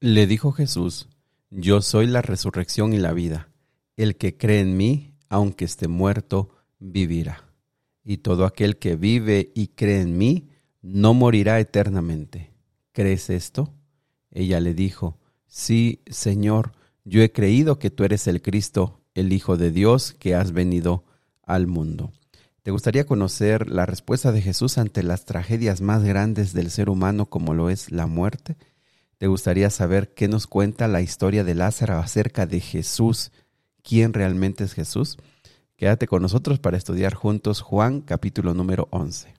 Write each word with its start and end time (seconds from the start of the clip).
Le 0.00 0.26
dijo 0.26 0.52
Jesús, 0.52 1.08
Yo 1.48 1.80
soy 1.80 2.06
la 2.06 2.20
resurrección 2.20 2.92
y 2.92 2.98
la 2.98 3.14
vida. 3.14 3.48
El 3.96 4.16
que 4.16 4.36
cree 4.36 4.60
en 4.60 4.76
mí, 4.76 5.14
aunque 5.30 5.64
esté 5.64 5.88
muerto, 5.88 6.50
vivirá. 6.78 7.44
Y 8.04 8.18
todo 8.18 8.44
aquel 8.44 8.76
que 8.76 8.96
vive 8.96 9.52
y 9.54 9.68
cree 9.68 10.02
en 10.02 10.18
mí, 10.18 10.50
no 10.82 11.14
morirá 11.14 11.60
eternamente. 11.60 12.50
¿Crees 12.92 13.30
esto? 13.30 13.72
Ella 14.30 14.60
le 14.60 14.74
dijo, 14.74 15.18
Sí, 15.46 16.02
Señor, 16.08 16.72
yo 17.06 17.22
he 17.22 17.32
creído 17.32 17.78
que 17.78 17.88
tú 17.88 18.04
eres 18.04 18.26
el 18.26 18.42
Cristo, 18.42 19.00
el 19.14 19.32
Hijo 19.32 19.56
de 19.56 19.70
Dios, 19.70 20.12
que 20.12 20.34
has 20.34 20.52
venido 20.52 21.04
al 21.42 21.66
mundo. 21.66 22.12
¿Te 22.62 22.70
gustaría 22.70 23.06
conocer 23.06 23.70
la 23.70 23.86
respuesta 23.86 24.30
de 24.30 24.42
Jesús 24.42 24.76
ante 24.76 25.02
las 25.02 25.24
tragedias 25.24 25.80
más 25.80 26.04
grandes 26.04 26.52
del 26.52 26.70
ser 26.70 26.90
humano 26.90 27.30
como 27.30 27.54
lo 27.54 27.70
es 27.70 27.90
la 27.90 28.06
muerte? 28.06 28.58
¿Te 29.18 29.28
gustaría 29.28 29.70
saber 29.70 30.12
qué 30.12 30.28
nos 30.28 30.46
cuenta 30.46 30.88
la 30.88 31.00
historia 31.00 31.42
de 31.42 31.54
Lázaro 31.54 31.96
acerca 31.96 32.44
de 32.44 32.60
Jesús? 32.60 33.32
¿Quién 33.82 34.12
realmente 34.12 34.62
es 34.62 34.74
Jesús? 34.74 35.16
Quédate 35.74 36.06
con 36.06 36.20
nosotros 36.20 36.58
para 36.58 36.76
estudiar 36.76 37.14
juntos 37.14 37.62
Juan 37.62 38.02
capítulo 38.02 38.52
número 38.52 38.88
11. 38.90 39.34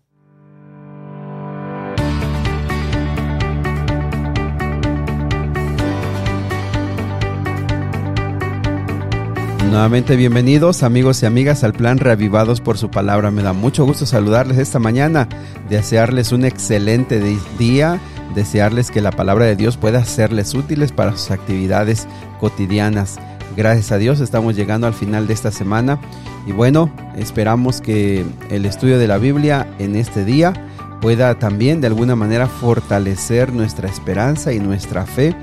Nuevamente 9.69 10.15
bienvenidos 10.15 10.81
amigos 10.81 11.21
y 11.21 11.27
amigas 11.27 11.63
al 11.63 11.73
plan 11.73 11.99
Reavivados 11.99 12.61
por 12.61 12.79
su 12.79 12.89
palabra. 12.89 13.29
Me 13.29 13.43
da 13.43 13.53
mucho 13.53 13.85
gusto 13.85 14.07
saludarles 14.07 14.57
esta 14.57 14.79
mañana, 14.79 15.29
desearles 15.69 16.31
un 16.31 16.45
excelente 16.45 17.21
día, 17.59 17.99
desearles 18.35 18.91
que 18.91 19.01
la 19.01 19.11
palabra 19.11 19.45
de 19.45 19.55
Dios 19.55 19.77
pueda 19.77 20.03
serles 20.05 20.53
útiles 20.53 20.91
para 20.91 21.11
sus 21.11 21.31
actividades 21.31 22.07
cotidianas. 22.39 23.17
Gracias 23.55 23.91
a 23.91 23.97
Dios 23.97 24.19
estamos 24.19 24.55
llegando 24.55 24.87
al 24.87 24.93
final 24.93 25.27
de 25.27 25.33
esta 25.33 25.51
semana 25.51 25.99
y 26.45 26.51
bueno, 26.51 26.91
esperamos 27.17 27.81
que 27.81 28.25
el 28.49 28.65
estudio 28.65 28.99
de 28.99 29.07
la 29.07 29.17
Biblia 29.17 29.67
en 29.79 29.95
este 29.95 30.23
día 30.25 30.53
pueda 31.01 31.37
también 31.39 31.81
de 31.81 31.87
alguna 31.87 32.15
manera 32.15 32.47
fortalecer 32.47 33.53
nuestra 33.53 33.89
esperanza 33.89 34.53
y 34.53 34.59
nuestra 34.59 35.05
fe 35.05 35.35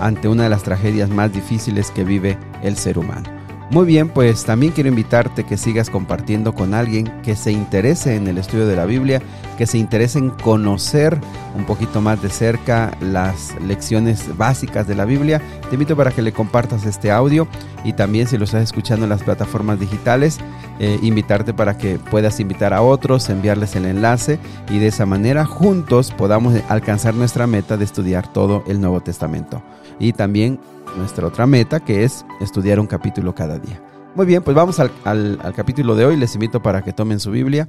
ante 0.00 0.28
una 0.28 0.44
de 0.44 0.50
las 0.50 0.62
tragedias 0.62 1.10
más 1.10 1.32
difíciles 1.32 1.90
que 1.90 2.04
vive 2.04 2.38
el 2.62 2.76
ser 2.76 2.98
humano. 2.98 3.39
Muy 3.70 3.86
bien, 3.86 4.08
pues 4.08 4.44
también 4.44 4.72
quiero 4.72 4.88
invitarte 4.88 5.44
que 5.44 5.56
sigas 5.56 5.90
compartiendo 5.90 6.56
con 6.56 6.74
alguien 6.74 7.06
que 7.22 7.36
se 7.36 7.52
interese 7.52 8.16
en 8.16 8.26
el 8.26 8.36
estudio 8.36 8.66
de 8.66 8.74
la 8.74 8.84
Biblia, 8.84 9.22
que 9.56 9.64
se 9.64 9.78
interese 9.78 10.18
en 10.18 10.30
conocer 10.30 11.16
un 11.56 11.64
poquito 11.66 12.00
más 12.00 12.20
de 12.20 12.30
cerca 12.30 12.90
las 13.00 13.54
lecciones 13.60 14.36
básicas 14.36 14.88
de 14.88 14.96
la 14.96 15.04
Biblia. 15.04 15.40
Te 15.68 15.76
invito 15.76 15.96
para 15.96 16.10
que 16.10 16.20
le 16.20 16.32
compartas 16.32 16.84
este 16.84 17.12
audio 17.12 17.46
y 17.84 17.92
también 17.92 18.26
si 18.26 18.38
lo 18.38 18.44
estás 18.44 18.64
escuchando 18.64 19.04
en 19.04 19.10
las 19.10 19.22
plataformas 19.22 19.78
digitales, 19.78 20.38
eh, 20.80 20.98
invitarte 21.00 21.54
para 21.54 21.78
que 21.78 22.00
puedas 22.10 22.40
invitar 22.40 22.74
a 22.74 22.82
otros, 22.82 23.30
enviarles 23.30 23.76
el 23.76 23.84
enlace 23.84 24.40
y 24.68 24.80
de 24.80 24.88
esa 24.88 25.06
manera 25.06 25.46
juntos 25.46 26.10
podamos 26.10 26.60
alcanzar 26.68 27.14
nuestra 27.14 27.46
meta 27.46 27.76
de 27.76 27.84
estudiar 27.84 28.32
todo 28.32 28.64
el 28.66 28.80
Nuevo 28.80 29.00
Testamento. 29.00 29.62
Y 30.00 30.12
también 30.12 30.58
nuestra 30.96 31.26
otra 31.26 31.46
meta, 31.46 31.80
que 31.80 32.04
es 32.04 32.24
estudiar 32.40 32.80
un 32.80 32.86
capítulo 32.86 33.34
cada 33.34 33.58
día. 33.58 33.82
Muy 34.14 34.26
bien, 34.26 34.42
pues 34.42 34.56
vamos 34.56 34.80
al, 34.80 35.38
capítulo 35.54 35.94
de 35.94 36.04
hoy. 36.04 36.16
Les 36.16 36.34
invito 36.34 36.62
para 36.62 36.82
que 36.82 36.92
tomen 36.92 37.20
su 37.20 37.30
Biblia. 37.30 37.68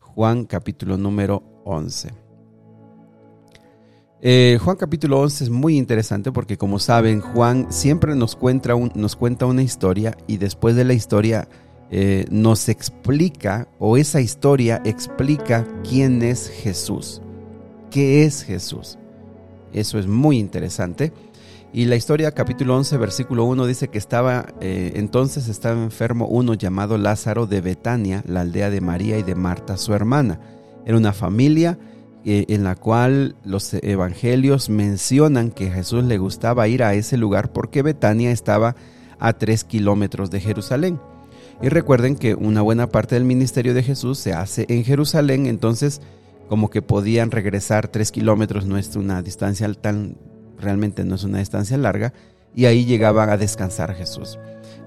Juan 0.00 0.44
capítulo 0.44 0.96
número 0.96 1.42
11. 1.64 2.10
Eh, 4.24 4.58
Juan 4.62 4.76
capítulo 4.76 5.20
11 5.20 5.44
es 5.44 5.50
muy 5.50 5.76
interesante 5.76 6.30
porque 6.32 6.56
como 6.56 6.78
saben, 6.78 7.20
Juan 7.20 7.66
siempre 7.70 8.14
nos 8.14 8.36
cuenta, 8.36 8.74
nos 8.94 9.16
cuenta 9.16 9.46
una 9.46 9.62
historia 9.62 10.16
y 10.26 10.36
después 10.36 10.76
de 10.76 10.84
la 10.84 10.94
historia 10.94 11.48
eh, 11.90 12.24
nos 12.30 12.68
explica 12.68 13.68
o 13.78 13.96
esa 13.96 14.20
historia 14.20 14.80
explica 14.84 15.66
quién 15.86 16.22
es 16.22 16.48
Jesús. 16.48 17.20
¿Qué 17.90 18.24
es 18.24 18.44
Jesús? 18.44 18.96
Eso 19.74 19.98
es 19.98 20.06
muy 20.06 20.38
interesante. 20.38 21.12
Y 21.74 21.86
la 21.86 21.96
historia, 21.96 22.32
capítulo 22.32 22.76
11, 22.76 22.98
versículo 22.98 23.44
1, 23.44 23.64
dice 23.64 23.88
que 23.88 23.96
estaba, 23.96 24.44
eh, 24.60 24.92
entonces 24.96 25.48
estaba 25.48 25.82
enfermo 25.82 26.26
uno 26.26 26.52
llamado 26.52 26.98
Lázaro 26.98 27.46
de 27.46 27.62
Betania, 27.62 28.22
la 28.26 28.42
aldea 28.42 28.68
de 28.68 28.82
María 28.82 29.18
y 29.18 29.22
de 29.22 29.34
Marta, 29.34 29.78
su 29.78 29.94
hermana. 29.94 30.38
Era 30.84 30.98
una 30.98 31.14
familia 31.14 31.78
eh, 32.26 32.44
en 32.48 32.62
la 32.62 32.76
cual 32.76 33.36
los 33.42 33.72
evangelios 33.72 34.68
mencionan 34.68 35.50
que 35.50 35.70
Jesús 35.70 36.04
le 36.04 36.18
gustaba 36.18 36.68
ir 36.68 36.82
a 36.82 36.92
ese 36.92 37.16
lugar 37.16 37.52
porque 37.52 37.80
Betania 37.80 38.32
estaba 38.32 38.76
a 39.18 39.32
tres 39.32 39.64
kilómetros 39.64 40.30
de 40.30 40.40
Jerusalén. 40.40 41.00
Y 41.62 41.70
recuerden 41.70 42.16
que 42.16 42.34
una 42.34 42.60
buena 42.60 42.88
parte 42.88 43.14
del 43.14 43.24
ministerio 43.24 43.72
de 43.72 43.82
Jesús 43.82 44.18
se 44.18 44.34
hace 44.34 44.66
en 44.68 44.84
Jerusalén, 44.84 45.46
entonces 45.46 46.02
como 46.50 46.68
que 46.68 46.82
podían 46.82 47.30
regresar 47.30 47.88
tres 47.88 48.12
kilómetros, 48.12 48.66
no 48.66 48.76
es 48.76 48.94
una 48.94 49.22
distancia 49.22 49.72
tan 49.72 50.16
realmente 50.62 51.04
no 51.04 51.16
es 51.16 51.24
una 51.24 51.38
distancia 51.38 51.76
larga, 51.76 52.12
y 52.54 52.66
ahí 52.66 52.84
llegaba 52.84 53.24
a 53.24 53.36
descansar 53.36 53.94
Jesús. 53.94 54.38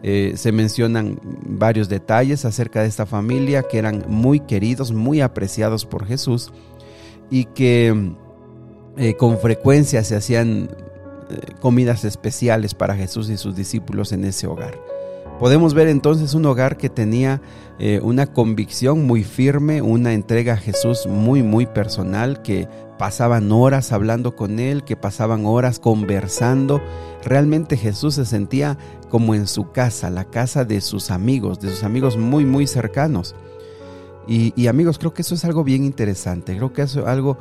Eh, 0.04 0.34
se 0.36 0.52
mencionan 0.52 1.20
varios 1.24 1.90
detalles 1.90 2.46
acerca 2.46 2.82
de 2.82 2.88
esta 2.88 3.06
familia 3.06 3.64
que 3.64 3.80
eran 3.80 4.06
muy 4.08 4.40
queridos, 4.40 4.92
muy 4.92 5.22
apreciados 5.22 5.86
por 5.86 6.06
Jesús 6.06 6.52
y 7.32 7.46
que 7.46 8.14
eh, 8.98 9.16
con 9.16 9.40
frecuencia 9.40 10.04
se 10.04 10.16
hacían 10.16 10.70
eh, 11.30 11.54
comidas 11.60 12.06
especiales 12.06 12.76
para 12.76 12.96
Jesús 12.96 13.30
y 13.30 13.38
sus 13.38 13.56
discípulos 13.56 14.12
en 14.12 14.26
ese 14.26 14.46
hogar. 14.46 14.80
Podemos 15.40 15.74
ver 15.74 15.90
entonces 15.90 16.34
un 16.34 16.46
hogar 16.46 16.78
que 16.78 16.90
tenía 16.90 17.42
una 18.02 18.26
convicción 18.28 19.06
muy 19.06 19.26
firme, 19.26 19.82
una 19.82 20.14
entrega 20.14 20.54
a 20.54 20.58
Jesús 20.58 21.08
muy, 21.08 21.44
muy 21.44 21.66
personal, 21.66 22.42
que 22.42 22.70
pasaban 22.98 23.52
horas 23.52 23.92
hablando 23.92 24.38
con 24.38 24.60
él, 24.60 24.86
que 24.86 24.96
pasaban 24.96 25.46
horas 25.46 25.80
conversando. 25.80 26.82
Realmente 27.24 27.76
Jesús 27.76 28.16
se 28.16 28.26
sentía 28.26 28.78
como 29.10 29.36
en 29.36 29.48
su 29.48 29.72
casa, 29.72 30.10
la 30.10 30.24
casa 30.24 30.64
de 30.64 30.80
sus 30.80 31.12
amigos, 31.12 31.60
de 31.60 31.70
sus 31.70 31.84
amigos 31.84 32.18
muy, 32.18 32.46
muy 32.46 32.66
cercanos. 32.66 33.36
Y, 34.28 34.68
amigos, 34.68 34.98
creo 34.98 35.14
que 35.14 35.22
eso 35.22 35.36
es 35.36 35.44
algo 35.44 35.66
bien 35.66 35.84
interesante, 35.84 36.56
creo 36.56 36.72
que 36.72 36.84
eso 36.84 37.02
es 37.02 37.08
algo 37.08 37.38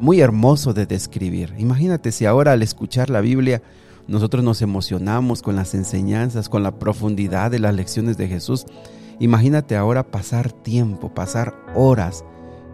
muy 0.00 0.20
hermoso 0.20 0.72
de 0.72 0.86
describir. 0.86 1.54
Imagínate 1.58 2.12
si 2.12 2.24
ahora 2.24 2.52
al 2.52 2.62
escuchar 2.62 3.10
la 3.10 3.20
Biblia 3.20 3.62
nosotros 4.08 4.44
nos 4.44 4.62
emocionamos 4.62 5.42
con 5.42 5.56
las 5.56 5.74
enseñanzas, 5.74 6.48
con 6.48 6.62
la 6.62 6.78
profundidad 6.78 7.50
de 7.50 7.58
las 7.58 7.74
lecciones 7.74 8.16
de 8.16 8.28
Jesús. 8.28 8.66
Imagínate 9.18 9.76
ahora 9.76 10.10
pasar 10.10 10.52
tiempo, 10.52 11.14
pasar 11.14 11.54
horas 11.74 12.24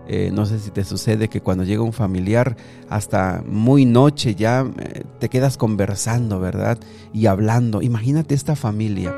eh, 0.06 0.30
no 0.32 0.46
sé 0.46 0.58
si 0.58 0.70
te 0.70 0.84
sucede 0.84 1.28
que 1.28 1.40
cuando 1.40 1.62
llega 1.64 1.82
un 1.82 1.92
familiar 1.92 2.56
hasta 2.88 3.42
muy 3.46 3.84
noche 3.84 4.34
ya 4.34 4.68
eh, 4.78 5.04
te 5.20 5.28
quedas 5.28 5.56
conversando, 5.56 6.40
¿verdad? 6.40 6.78
Y 7.12 7.26
hablando. 7.26 7.82
Imagínate 7.82 8.34
esta 8.34 8.56
familia. 8.56 9.14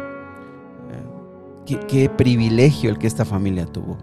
Eh, 1.66 1.78
qué, 1.88 2.10
privilegio 2.10 2.90
el 2.90 2.98
que 2.98 3.06
esta 3.06 3.24
familia 3.24 3.64
tuvo. 3.66 3.96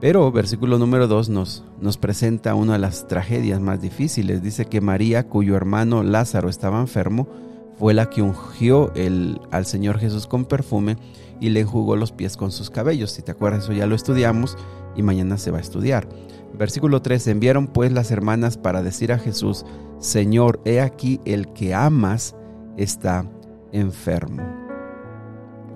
Pero 0.00 0.30
versículo 0.30 0.78
número 0.78 1.08
2 1.08 1.28
nos, 1.28 1.64
nos 1.80 1.96
presenta 1.96 2.54
una 2.54 2.74
de 2.74 2.78
las 2.78 3.08
tragedias 3.08 3.60
más 3.60 3.80
difíciles. 3.80 4.42
Dice 4.42 4.66
que 4.66 4.80
María, 4.80 5.26
cuyo 5.28 5.56
hermano 5.56 6.02
Lázaro 6.04 6.48
estaba 6.48 6.80
enfermo, 6.80 7.28
fue 7.78 7.94
la 7.94 8.08
que 8.08 8.22
ungió 8.22 8.92
el, 8.94 9.40
al 9.50 9.66
Señor 9.66 9.98
Jesús 9.98 10.26
con 10.26 10.44
perfume 10.44 10.96
y 11.40 11.50
le 11.50 11.60
enjugó 11.60 11.96
los 11.96 12.12
pies 12.12 12.36
con 12.36 12.52
sus 12.52 12.70
cabellos. 12.70 13.10
Si 13.10 13.22
te 13.22 13.32
acuerdas, 13.32 13.64
eso 13.64 13.72
ya 13.72 13.86
lo 13.86 13.96
estudiamos 13.96 14.56
y 14.96 15.02
mañana 15.02 15.36
se 15.36 15.50
va 15.50 15.58
a 15.58 15.62
estudiar. 15.62 16.08
Versículo 16.56 17.02
3, 17.02 17.26
enviaron 17.28 17.66
pues 17.66 17.92
las 17.92 18.10
hermanas 18.10 18.56
para 18.56 18.82
decir 18.82 19.12
a 19.12 19.18
Jesús, 19.18 19.64
Señor, 19.98 20.60
he 20.64 20.80
aquí 20.80 21.20
el 21.24 21.52
que 21.52 21.74
amas 21.74 22.34
está 22.76 23.28
enfermo. 23.72 24.67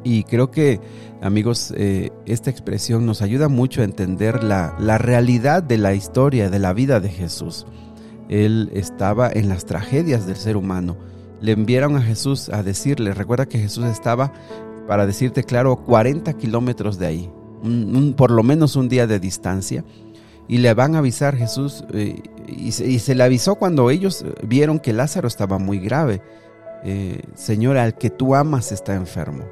Y 0.05 0.25
creo 0.25 0.51
que, 0.51 0.81
amigos, 1.21 1.73
eh, 1.77 2.11
esta 2.27 2.51
expresión 2.51 3.07
nos 3.07 3.23
ayuda 3.23 3.49
mucho 3.49 3.81
a 3.81 3.85
entender 3.85 4.43
la, 4.43 4.75
la 4.79 4.99
realidad 4.99 5.63
de 5.63 5.79
la 5.79 5.95
historia, 5.95 6.51
de 6.51 6.59
la 6.59 6.73
vida 6.73 7.01
de 7.01 7.09
Jesús. 7.09 7.67
Él 8.29 8.71
estaba 8.73 9.31
en 9.31 9.49
las 9.49 9.67
tragedias 9.67 10.27
del 10.27 10.37
ser 10.37 10.57
humano. 10.57 10.97
Le 11.41 11.53
enviaron 11.53 11.97
a 11.97 12.03
Jesús 12.03 12.49
a 12.49 12.63
decirle, 12.63 13.15
recuerda 13.15 13.47
que 13.47 13.59
Jesús 13.59 13.85
estaba, 13.85 14.33
para 14.87 15.07
decirte 15.07 15.45
claro, 15.45 15.77
40 15.77 16.33
kilómetros 16.35 16.99
de 16.99 17.07
ahí, 17.07 17.31
por 18.17 18.31
lo 18.31 18.43
menos 18.43 18.77
un 18.77 18.89
día 18.89 19.07
de 19.07 19.21
distancia, 19.21 19.85
y 20.49 20.59
le 20.59 20.75
van 20.75 20.95
a 20.95 20.99
avisar 20.99 21.37
Jesús, 21.37 21.85
eh, 21.93 22.23
y, 22.49 22.73
se, 22.73 23.15
le 23.15 23.23
avisó 23.23 23.55
cuando 23.55 23.91
ellos 23.91 24.25
vieron 24.43 24.79
que 24.79 24.93
Lázaro 24.93 25.29
estaba 25.29 25.59
muy 25.59 25.79
grave. 25.79 26.21
Eh, 26.85 27.23
Señor, 27.35 27.77
al 27.77 27.97
que 27.97 28.11
tú 28.11 28.35
amas 28.35 28.73
está 28.73 28.95
enfermo. 28.95 29.45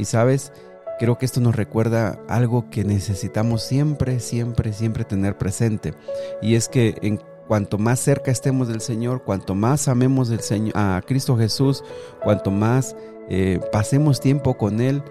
Y 0.00 0.06
sabes, 0.06 0.50
creo 0.98 1.18
que 1.18 1.26
esto 1.26 1.42
nos 1.42 1.54
recuerda 1.54 2.18
algo 2.26 2.70
que 2.70 2.84
necesitamos 2.84 3.62
siempre, 3.62 4.18
siempre, 4.18 4.72
siempre 4.72 5.04
tener 5.04 5.36
presente. 5.36 5.92
Y 6.40 6.54
es 6.54 6.70
que 6.70 6.96
en 7.02 7.20
cuanto 7.46 7.76
más 7.76 8.00
cerca 8.00 8.30
estemos 8.30 8.68
del 8.68 8.80
Señor, 8.80 9.24
cuanto 9.24 9.54
más 9.54 9.88
amemos 9.88 10.30
Señor, 10.40 10.72
a 10.74 11.02
Cristo 11.06 11.36
Jesús, 11.36 11.84
cuanto 12.24 12.50
más 12.50 12.96
eh, 13.28 13.60
pasemos 13.70 14.20
tiempo 14.20 14.56
con 14.56 14.80
Él, 14.80 15.02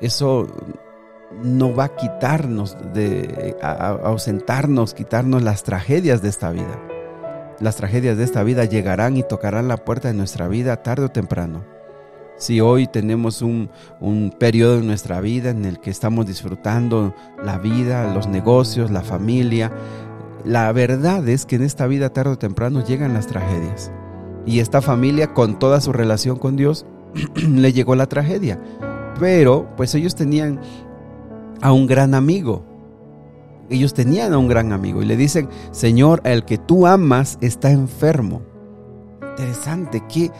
eso 0.00 0.48
no 1.42 1.74
va 1.74 1.84
a 1.84 1.96
quitarnos, 1.96 2.78
de, 2.94 3.58
ausentarnos, 3.60 4.94
quitarnos 4.94 5.42
las 5.42 5.64
tragedias 5.64 6.22
de 6.22 6.30
esta 6.30 6.50
vida. 6.50 6.80
Las 7.60 7.76
tragedias 7.76 8.16
de 8.16 8.24
esta 8.24 8.42
vida 8.42 8.64
llegarán 8.64 9.18
y 9.18 9.22
tocarán 9.22 9.68
la 9.68 9.76
puerta 9.76 10.08
de 10.08 10.14
nuestra 10.14 10.48
vida 10.48 10.82
tarde 10.82 11.04
o 11.04 11.10
temprano. 11.10 11.73
Si 12.36 12.60
hoy 12.60 12.86
tenemos 12.86 13.42
un, 13.42 13.70
un 14.00 14.34
periodo 14.36 14.78
en 14.78 14.86
nuestra 14.86 15.20
vida 15.20 15.50
en 15.50 15.64
el 15.64 15.80
que 15.80 15.90
estamos 15.90 16.26
disfrutando 16.26 17.14
la 17.42 17.58
vida, 17.58 18.12
los 18.12 18.26
negocios, 18.26 18.90
la 18.90 19.02
familia, 19.02 19.72
la 20.44 20.70
verdad 20.72 21.26
es 21.28 21.46
que 21.46 21.56
en 21.56 21.62
esta 21.62 21.86
vida 21.86 22.10
tarde 22.10 22.32
o 22.32 22.38
temprano 22.38 22.84
llegan 22.84 23.14
las 23.14 23.26
tragedias. 23.26 23.90
Y 24.46 24.60
esta 24.60 24.82
familia, 24.82 25.32
con 25.32 25.58
toda 25.58 25.80
su 25.80 25.92
relación 25.92 26.38
con 26.38 26.56
Dios, 26.56 26.84
le 27.34 27.72
llegó 27.72 27.94
la 27.94 28.06
tragedia. 28.06 28.60
Pero, 29.18 29.68
pues 29.76 29.94
ellos 29.94 30.14
tenían 30.14 30.60
a 31.62 31.72
un 31.72 31.86
gran 31.86 32.14
amigo. 32.14 32.62
Ellos 33.70 33.94
tenían 33.94 34.34
a 34.34 34.38
un 34.38 34.48
gran 34.48 34.72
amigo 34.72 35.02
y 35.02 35.06
le 35.06 35.16
dicen, 35.16 35.48
Señor, 35.70 36.20
el 36.24 36.44
que 36.44 36.58
tú 36.58 36.86
amas 36.86 37.38
está 37.40 37.70
enfermo. 37.70 38.42
Interesante, 39.38 40.02
qué, 40.12 40.30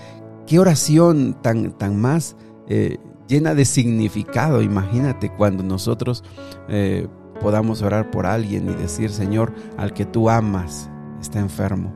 qué 0.46 0.58
oración 0.58 1.36
tan, 1.42 1.72
tan 1.72 2.00
más 2.00 2.36
eh, 2.68 2.98
llena 3.28 3.54
de 3.54 3.64
significado. 3.64 4.62
Imagínate 4.62 5.30
cuando 5.34 5.62
nosotros 5.62 6.24
eh, 6.68 7.08
podamos 7.40 7.82
orar 7.82 8.10
por 8.10 8.26
alguien 8.26 8.68
y 8.70 8.74
decir, 8.74 9.10
Señor, 9.10 9.52
al 9.76 9.92
que 9.92 10.04
tú 10.04 10.30
amas 10.30 10.90
está 11.20 11.40
enfermo. 11.40 11.92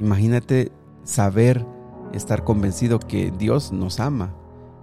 Imagínate 0.00 0.72
saber, 1.04 1.64
estar 2.12 2.44
convencido 2.44 2.98
que 2.98 3.32
Dios 3.36 3.72
nos 3.72 4.00
ama. 4.00 4.34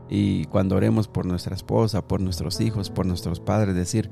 Y 0.09 0.45
cuando 0.45 0.75
oremos 0.75 1.07
por 1.07 1.25
nuestra 1.25 1.55
esposa, 1.55 2.05
por 2.05 2.19
nuestros 2.19 2.59
hijos, 2.59 2.89
por 2.89 3.05
nuestros 3.05 3.39
padres, 3.39 3.75
decir, 3.75 4.09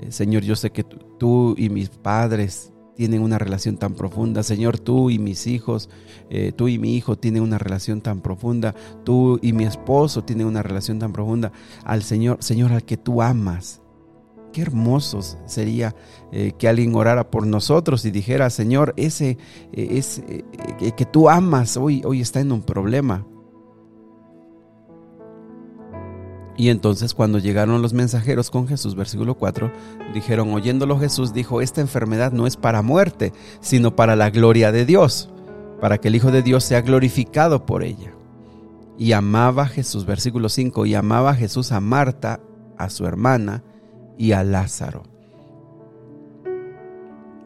eh, 0.00 0.12
Señor, 0.12 0.42
yo 0.42 0.54
sé 0.54 0.70
que 0.70 0.84
tú 0.84 1.54
y 1.58 1.68
mis 1.70 1.88
padres 1.88 2.72
tienen 2.96 3.22
una 3.22 3.38
relación 3.38 3.76
tan 3.76 3.94
profunda. 3.94 4.42
Señor, 4.42 4.78
tú 4.78 5.10
y 5.10 5.18
mis 5.18 5.46
hijos, 5.46 5.88
eh, 6.28 6.52
tú 6.54 6.68
y 6.68 6.78
mi 6.78 6.96
hijo 6.96 7.16
tienen 7.16 7.42
una 7.42 7.58
relación 7.58 8.00
tan 8.00 8.20
profunda. 8.20 8.74
Tú 9.04 9.38
y 9.42 9.52
mi 9.52 9.64
esposo 9.64 10.24
tienen 10.24 10.46
una 10.46 10.62
relación 10.62 10.98
tan 10.98 11.12
profunda. 11.12 11.52
Al 11.84 12.02
Señor, 12.02 12.38
Señor, 12.40 12.72
al 12.72 12.84
que 12.84 12.96
tú 12.96 13.22
amas. 13.22 13.80
Qué 14.52 14.62
hermoso 14.62 15.20
sería 15.46 15.94
eh, 16.32 16.52
que 16.58 16.68
alguien 16.68 16.94
orara 16.94 17.30
por 17.30 17.46
nosotros 17.46 18.04
y 18.04 18.10
dijera, 18.10 18.50
Señor, 18.50 18.94
ese, 18.96 19.38
eh, 19.72 20.02
eh, 20.80 20.92
que 20.96 21.04
tú 21.04 21.28
amas 21.28 21.76
hoy, 21.76 22.02
hoy 22.04 22.20
está 22.20 22.40
en 22.40 22.50
un 22.50 22.62
problema. 22.62 23.26
Y 26.60 26.68
entonces 26.68 27.14
cuando 27.14 27.38
llegaron 27.38 27.80
los 27.80 27.94
mensajeros 27.94 28.50
con 28.50 28.68
Jesús, 28.68 28.94
versículo 28.94 29.34
4, 29.34 29.72
dijeron, 30.12 30.52
oyéndolo 30.52 30.98
Jesús 30.98 31.32
dijo, 31.32 31.62
esta 31.62 31.80
enfermedad 31.80 32.32
no 32.32 32.46
es 32.46 32.58
para 32.58 32.82
muerte, 32.82 33.32
sino 33.62 33.96
para 33.96 34.14
la 34.14 34.28
gloria 34.28 34.70
de 34.70 34.84
Dios, 34.84 35.30
para 35.80 35.96
que 35.96 36.08
el 36.08 36.16
Hijo 36.16 36.30
de 36.30 36.42
Dios 36.42 36.62
sea 36.62 36.82
glorificado 36.82 37.64
por 37.64 37.82
ella. 37.82 38.12
Y 38.98 39.12
amaba 39.12 39.68
Jesús, 39.68 40.04
versículo 40.04 40.50
5, 40.50 40.84
y 40.84 40.94
amaba 40.94 41.34
Jesús 41.34 41.72
a 41.72 41.80
Marta, 41.80 42.40
a 42.76 42.90
su 42.90 43.06
hermana, 43.06 43.64
y 44.18 44.32
a 44.32 44.44
Lázaro. 44.44 45.04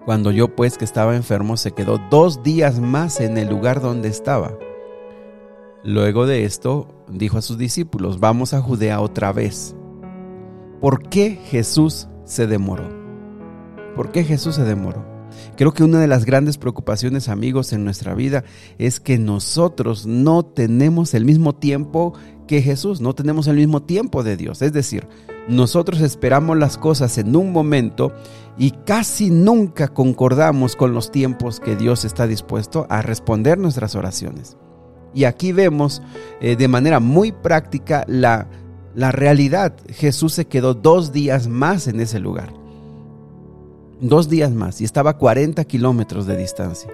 Cuando 0.04 0.32
yo 0.32 0.56
pues 0.56 0.76
que 0.76 0.84
estaba 0.84 1.14
enfermo 1.14 1.56
se 1.56 1.70
quedó 1.70 2.00
dos 2.10 2.42
días 2.42 2.80
más 2.80 3.20
en 3.20 3.38
el 3.38 3.48
lugar 3.48 3.80
donde 3.80 4.08
estaba. 4.08 4.54
Luego 5.86 6.24
de 6.24 6.46
esto 6.46 6.88
dijo 7.10 7.36
a 7.36 7.42
sus 7.42 7.58
discípulos, 7.58 8.18
vamos 8.18 8.54
a 8.54 8.62
Judea 8.62 9.02
otra 9.02 9.34
vez. 9.34 9.76
¿Por 10.80 11.10
qué 11.10 11.38
Jesús 11.44 12.08
se 12.24 12.46
demoró? 12.46 12.88
¿Por 13.94 14.10
qué 14.10 14.24
Jesús 14.24 14.54
se 14.54 14.64
demoró? 14.64 15.04
Creo 15.58 15.74
que 15.74 15.84
una 15.84 16.00
de 16.00 16.06
las 16.06 16.24
grandes 16.24 16.56
preocupaciones, 16.56 17.28
amigos, 17.28 17.74
en 17.74 17.84
nuestra 17.84 18.14
vida 18.14 18.44
es 18.78 18.98
que 18.98 19.18
nosotros 19.18 20.06
no 20.06 20.42
tenemos 20.42 21.12
el 21.12 21.26
mismo 21.26 21.54
tiempo 21.54 22.14
que 22.48 22.62
Jesús, 22.62 23.02
no 23.02 23.14
tenemos 23.14 23.46
el 23.46 23.56
mismo 23.56 23.82
tiempo 23.82 24.22
de 24.22 24.38
Dios. 24.38 24.62
Es 24.62 24.72
decir, 24.72 25.06
nosotros 25.48 26.00
esperamos 26.00 26.56
las 26.56 26.78
cosas 26.78 27.18
en 27.18 27.36
un 27.36 27.52
momento 27.52 28.10
y 28.56 28.70
casi 28.70 29.28
nunca 29.28 29.88
concordamos 29.88 30.76
con 30.76 30.94
los 30.94 31.10
tiempos 31.10 31.60
que 31.60 31.76
Dios 31.76 32.06
está 32.06 32.26
dispuesto 32.26 32.86
a 32.88 33.02
responder 33.02 33.58
nuestras 33.58 33.94
oraciones. 33.96 34.56
Y 35.14 35.24
aquí 35.24 35.52
vemos 35.52 36.02
eh, 36.40 36.56
de 36.56 36.68
manera 36.68 37.00
muy 37.00 37.32
práctica 37.32 38.04
la, 38.08 38.48
la 38.94 39.12
realidad. 39.12 39.74
Jesús 39.88 40.32
se 40.32 40.46
quedó 40.46 40.74
dos 40.74 41.12
días 41.12 41.48
más 41.48 41.86
en 41.86 42.00
ese 42.00 42.18
lugar. 42.18 42.52
Dos 44.00 44.28
días 44.28 44.50
más 44.50 44.80
y 44.80 44.84
estaba 44.84 45.10
a 45.10 45.18
40 45.18 45.64
kilómetros 45.64 46.26
de 46.26 46.36
distancia. 46.36 46.90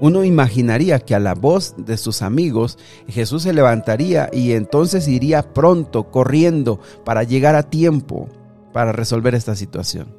Uno 0.00 0.24
imaginaría 0.24 1.00
que 1.00 1.14
a 1.14 1.18
la 1.18 1.34
voz 1.34 1.74
de 1.76 1.96
sus 1.96 2.22
amigos 2.22 2.78
Jesús 3.08 3.42
se 3.42 3.52
levantaría 3.52 4.30
y 4.32 4.52
entonces 4.52 5.08
iría 5.08 5.52
pronto, 5.52 6.10
corriendo, 6.10 6.80
para 7.04 7.24
llegar 7.24 7.56
a 7.56 7.64
tiempo 7.64 8.28
para 8.72 8.92
resolver 8.92 9.34
esta 9.34 9.56
situación. 9.56 10.14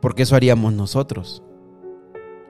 Porque 0.00 0.22
eso 0.22 0.36
haríamos 0.36 0.72
nosotros. 0.72 1.42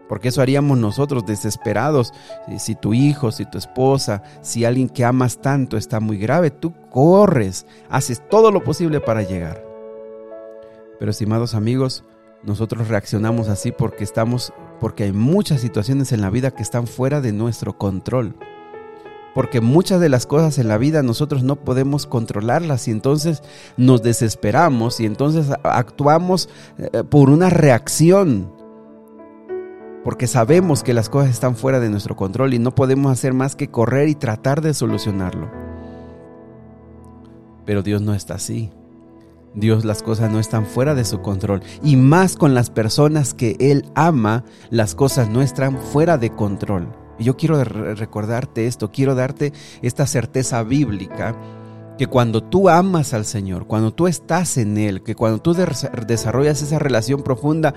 Porque 0.08 0.28
eso 0.28 0.40
haríamos 0.40 0.78
nosotros 0.78 1.26
desesperados. 1.26 2.14
Si 2.58 2.75
tu 2.75 2.94
hijo, 2.94 3.31
si 3.31 3.44
tu 3.44 3.58
esposa, 3.58 4.22
si 4.40 4.64
alguien 4.64 4.88
que 4.88 5.05
amas 5.05 5.38
tanto 5.38 5.76
está 5.76 6.00
muy 6.00 6.19
grave, 6.19 6.50
tú 6.50 6.72
corres, 6.90 7.66
haces 7.90 8.22
todo 8.28 8.50
lo 8.50 8.64
posible 8.64 9.00
para 9.00 9.22
llegar. 9.22 9.62
Pero 10.99 11.10
estimados 11.10 11.55
amigos, 11.55 12.05
nosotros 12.43 12.88
reaccionamos 12.88 13.49
así 13.49 13.72
porque 13.72 14.05
estamos 14.05 14.52
porque 14.81 15.05
hay 15.05 15.12
muchas 15.12 15.60
situaciones 15.60 16.12
en 16.12 16.20
la 16.20 16.31
vida 16.31 16.52
que 16.52 16.62
están 16.62 16.87
fuera 16.87 17.20
de 17.20 17.32
nuestro 17.32 17.76
control. 17.76 18.37
Porque 19.34 19.60
muchas 19.60 20.00
de 20.00 20.08
las 20.08 20.26
cosas 20.26 20.58
en 20.58 20.69
la 20.69 20.78
vida 20.78 21.02
nosotros 21.02 21.43
no 21.43 21.56
podemos 21.56 22.06
controlarlas 22.06 22.88
y 22.88 22.90
entonces 22.90 23.43
nos 23.76 24.02
desesperamos 24.02 25.00
y 25.00 25.06
entonces 25.06 25.46
actuamos 25.62 26.49
eh, 26.78 27.05
por 27.08 27.31
una 27.31 27.50
reacción. 27.50 28.57
Porque 30.08 30.26
sabemos 30.26 30.82
que 30.82 30.94
las 30.94 31.10
cosas 31.10 31.28
están 31.28 31.55
fuera 31.55 31.81
de 31.81 31.90
nuestro 31.90 32.16
control 32.16 32.55
y 32.55 32.58
no 32.58 32.75
podemos 32.75 33.12
hacer 33.12 33.34
más 33.34 33.55
que 33.55 33.69
correr 33.69 34.08
y 34.08 34.14
tratar 34.14 34.62
de 34.62 34.72
solucionarlo. 34.72 35.50
Pero 37.67 37.82
Dios 37.82 38.00
no 38.00 38.15
está 38.15 38.36
así. 38.36 38.70
Dios 39.53 39.84
las 39.84 40.03
cosas 40.03 40.32
no 40.32 40.41
están 40.41 40.65
fuera 40.65 40.94
de 40.94 41.05
su 41.05 41.20
control. 41.20 41.60
Y 41.82 41.96
más 41.96 42.36
con 42.36 42.55
las 42.55 42.70
personas 42.70 43.34
que 43.34 43.58
Él 43.60 43.84
ama, 43.94 44.44
las 44.70 44.94
cosas 44.94 45.29
no 45.29 45.43
están 45.43 45.77
fuera 45.77 46.17
de 46.17 46.31
control. 46.31 46.88
Y 47.19 47.24
yo 47.24 47.36
quiero 47.36 47.62
recordarte 47.62 48.67
esto, 48.67 48.91
quiero 48.91 49.15
darte 49.15 49.53
esta 49.82 50.06
certeza 50.06 50.62
bíblica 50.62 51.36
que 51.98 52.06
cuando 52.06 52.43
tú 52.43 52.69
amas 52.70 53.12
al 53.12 53.24
Señor, 53.24 53.67
cuando 53.67 53.93
tú 53.93 54.06
estás 54.06 54.56
en 54.56 54.79
Él, 54.79 55.03
que 55.03 55.17
cuando 55.17 55.43
tú 55.43 55.53
desarrollas 55.53 56.62
esa 56.62 56.79
relación 56.79 57.22
profunda 57.22 57.74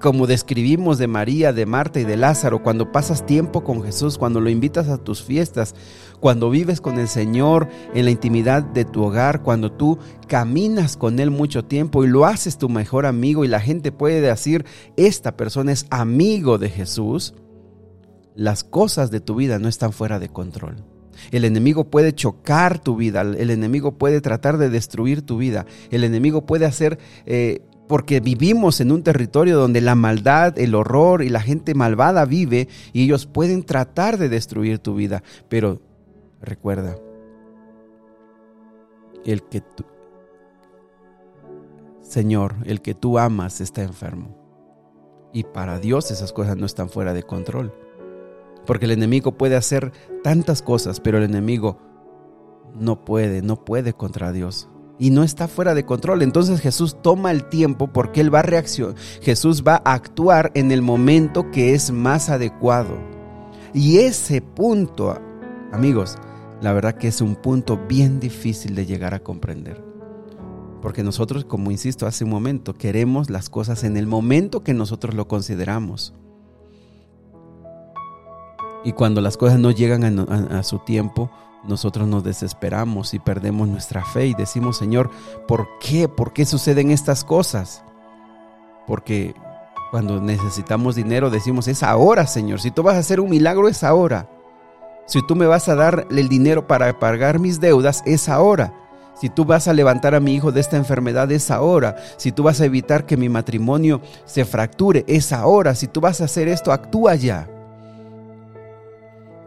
como 0.00 0.26
describimos 0.26 0.98
de 0.98 1.06
María, 1.06 1.52
de 1.52 1.66
Marta 1.66 2.00
y 2.00 2.04
de 2.04 2.16
Lázaro, 2.16 2.62
cuando 2.62 2.90
pasas 2.90 3.26
tiempo 3.26 3.62
con 3.62 3.82
Jesús, 3.82 4.16
cuando 4.16 4.40
lo 4.40 4.48
invitas 4.48 4.88
a 4.88 4.96
tus 4.96 5.22
fiestas, 5.22 5.74
cuando 6.20 6.48
vives 6.48 6.80
con 6.80 6.98
el 6.98 7.06
Señor 7.06 7.68
en 7.94 8.06
la 8.06 8.10
intimidad 8.10 8.62
de 8.62 8.86
tu 8.86 9.04
hogar, 9.04 9.42
cuando 9.42 9.70
tú 9.70 9.98
caminas 10.26 10.96
con 10.96 11.20
Él 11.20 11.30
mucho 11.30 11.64
tiempo 11.64 12.02
y 12.02 12.08
lo 12.08 12.24
haces 12.24 12.56
tu 12.56 12.70
mejor 12.70 13.04
amigo 13.04 13.44
y 13.44 13.48
la 13.48 13.60
gente 13.60 13.92
puede 13.92 14.22
decir, 14.22 14.64
esta 14.96 15.36
persona 15.36 15.72
es 15.72 15.86
amigo 15.90 16.56
de 16.56 16.70
Jesús, 16.70 17.34
las 18.34 18.64
cosas 18.64 19.10
de 19.10 19.20
tu 19.20 19.34
vida 19.34 19.58
no 19.58 19.68
están 19.68 19.92
fuera 19.92 20.18
de 20.18 20.30
control. 20.30 20.84
El 21.30 21.44
enemigo 21.44 21.90
puede 21.90 22.14
chocar 22.14 22.78
tu 22.78 22.96
vida, 22.96 23.20
el 23.20 23.50
enemigo 23.50 23.98
puede 23.98 24.22
tratar 24.22 24.56
de 24.56 24.70
destruir 24.70 25.20
tu 25.20 25.36
vida, 25.36 25.66
el 25.90 26.04
enemigo 26.04 26.46
puede 26.46 26.64
hacer 26.64 26.98
eh, 27.26 27.60
porque 27.90 28.20
vivimos 28.20 28.80
en 28.80 28.92
un 28.92 29.02
territorio 29.02 29.58
donde 29.58 29.80
la 29.80 29.96
maldad, 29.96 30.56
el 30.60 30.76
horror 30.76 31.24
y 31.24 31.28
la 31.28 31.40
gente 31.40 31.74
malvada 31.74 32.24
vive 32.24 32.68
y 32.92 33.02
ellos 33.02 33.26
pueden 33.26 33.64
tratar 33.64 34.16
de 34.16 34.28
destruir 34.28 34.78
tu 34.78 34.94
vida. 34.94 35.24
Pero 35.48 35.80
recuerda, 36.40 36.96
el 39.24 39.42
que 39.42 39.60
tú, 39.60 39.84
Señor, 42.00 42.54
el 42.64 42.80
que 42.80 42.94
tú 42.94 43.18
amas 43.18 43.60
está 43.60 43.82
enfermo. 43.82 44.38
Y 45.32 45.42
para 45.42 45.80
Dios 45.80 46.12
esas 46.12 46.32
cosas 46.32 46.56
no 46.56 46.66
están 46.66 46.90
fuera 46.90 47.12
de 47.12 47.24
control. 47.24 47.74
Porque 48.66 48.84
el 48.84 48.92
enemigo 48.92 49.32
puede 49.32 49.56
hacer 49.56 49.90
tantas 50.22 50.62
cosas, 50.62 51.00
pero 51.00 51.18
el 51.18 51.24
enemigo 51.24 51.76
no 52.72 53.04
puede, 53.04 53.42
no 53.42 53.64
puede 53.64 53.94
contra 53.94 54.30
Dios. 54.30 54.68
Y 55.00 55.10
no 55.10 55.24
está 55.24 55.48
fuera 55.48 55.74
de 55.74 55.84
control. 55.84 56.22
Entonces 56.22 56.60
Jesús 56.60 56.98
toma 57.02 57.32
el 57.32 57.48
tiempo 57.48 57.88
porque 57.88 58.20
Él 58.20 58.32
va 58.32 58.40
a 58.40 58.42
reaccionar. 58.42 58.94
Jesús 59.22 59.64
va 59.66 59.82
a 59.84 59.94
actuar 59.94 60.52
en 60.54 60.70
el 60.70 60.82
momento 60.82 61.50
que 61.50 61.74
es 61.74 61.90
más 61.90 62.28
adecuado. 62.28 62.98
Y 63.72 63.98
ese 63.98 64.42
punto, 64.42 65.18
amigos, 65.72 66.16
la 66.60 66.74
verdad 66.74 66.96
que 66.96 67.08
es 67.08 67.22
un 67.22 67.34
punto 67.34 67.80
bien 67.88 68.20
difícil 68.20 68.74
de 68.74 68.84
llegar 68.84 69.14
a 69.14 69.20
comprender. 69.20 69.82
Porque 70.82 71.02
nosotros, 71.02 71.46
como 71.46 71.70
insisto 71.70 72.06
hace 72.06 72.24
un 72.24 72.30
momento, 72.30 72.74
queremos 72.74 73.30
las 73.30 73.48
cosas 73.48 73.84
en 73.84 73.96
el 73.96 74.06
momento 74.06 74.62
que 74.62 74.74
nosotros 74.74 75.14
lo 75.14 75.28
consideramos. 75.28 76.14
Y 78.84 78.92
cuando 78.92 79.20
las 79.20 79.36
cosas 79.36 79.58
no 79.58 79.70
llegan 79.70 80.18
a, 80.18 80.62
su 80.62 80.78
tiempo, 80.78 81.30
nosotros 81.64 82.08
nos 82.08 82.24
desesperamos 82.24 83.12
y 83.14 83.18
perdemos 83.18 83.68
nuestra 83.68 84.04
fe 84.04 84.26
y 84.26 84.34
decimos, 84.34 84.78
Señor, 84.78 85.10
¿por 85.46 85.68
qué? 85.80 86.08
¿Por 86.08 86.32
qué 86.32 86.46
suceden 86.46 86.90
estas 86.90 87.24
cosas? 87.24 87.84
Porque 88.86 89.34
cuando 89.90 90.20
necesitamos 90.20 90.94
dinero 90.94 91.30
decimos, 91.30 91.68
es 91.68 91.82
ahora, 91.82 92.26
Señor. 92.26 92.60
Si 92.60 92.70
tú 92.70 92.82
vas 92.82 92.94
a 92.94 93.00
hacer 93.00 93.20
un 93.20 93.30
milagro, 93.30 93.68
es 93.68 93.84
ahora. 93.84 94.28
Si 95.06 95.26
tú 95.26 95.34
me 95.36 95.46
vas 95.46 95.68
a 95.68 95.74
dar 95.74 96.06
el 96.10 96.28
dinero 96.28 96.66
para 96.66 96.98
pagar 96.98 97.40
mis 97.40 97.60
deudas, 97.60 98.02
es 98.06 98.28
ahora. 98.28 98.72
Si 99.20 99.28
tú 99.28 99.44
vas 99.44 99.68
a 99.68 99.74
levantar 99.74 100.14
a 100.14 100.20
mi 100.20 100.34
hijo 100.34 100.52
de 100.52 100.60
esta 100.60 100.76
enfermedad, 100.76 101.30
es 101.30 101.50
ahora. 101.50 101.96
Si 102.16 102.32
tú 102.32 102.44
vas 102.44 102.60
a 102.60 102.64
evitar 102.64 103.04
que 103.04 103.18
mi 103.18 103.28
matrimonio 103.28 104.00
se 104.24 104.44
fracture, 104.44 105.04
es 105.08 105.32
ahora. 105.32 105.74
Si 105.74 105.88
tú 105.88 106.00
vas 106.00 106.20
a 106.20 106.24
hacer 106.24 106.48
esto, 106.48 106.72
actúa 106.72 107.16
ya. 107.16 107.48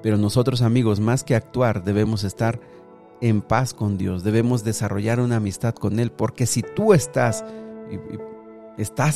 Pero 0.04 0.18
nosotros 0.18 0.62
amigos, 0.62 1.00
más 1.00 1.24
que 1.24 1.34
actuar, 1.34 1.84
debemos 1.84 2.24
estar 2.26 2.60
en 3.22 3.42
paz 3.42 3.74
con 3.74 3.98
Dios, 3.98 4.22
debemos 4.24 4.66
desarrollar 4.66 5.22
una 5.22 5.38
amistad 5.38 5.74
con 5.74 5.98
Él, 5.98 6.12
porque 6.12 6.46
si 6.46 6.62
tú 6.62 6.94
estás, 6.94 7.46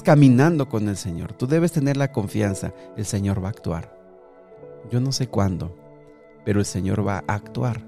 caminando 0.01 0.69
con 0.69 0.87
el 0.87 0.95
Señor, 0.95 1.33
tú 1.33 1.45
debes 1.45 1.73
tener 1.73 1.97
la 1.97 2.13
confianza, 2.13 2.73
el 2.95 3.05
Señor 3.05 3.43
va 3.43 3.49
a 3.49 3.51
actuar. 3.51 3.93
Yo 4.89 5.01
no 5.01 5.11
sé 5.11 5.27
cuándo, 5.27 5.75
pero 6.45 6.59
el 6.59 6.65
Señor 6.65 7.05
va 7.05 7.21
a 7.27 7.33
actuar. 7.33 7.85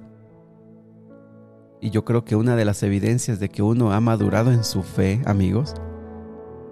Y 1.79 1.91
yo 1.91 2.03
creo 2.03 2.25
que 2.25 2.35
una 2.35 2.57
de 2.57 2.65
las 2.65 2.83
evidencias 2.83 3.39
de 3.39 3.47
que 3.47 3.61
uno 3.63 3.93
ha 3.93 4.01
madurado 4.01 4.51
en 4.51 4.65
su 4.65 4.83
fe, 4.83 5.21
amigos, 5.25 5.73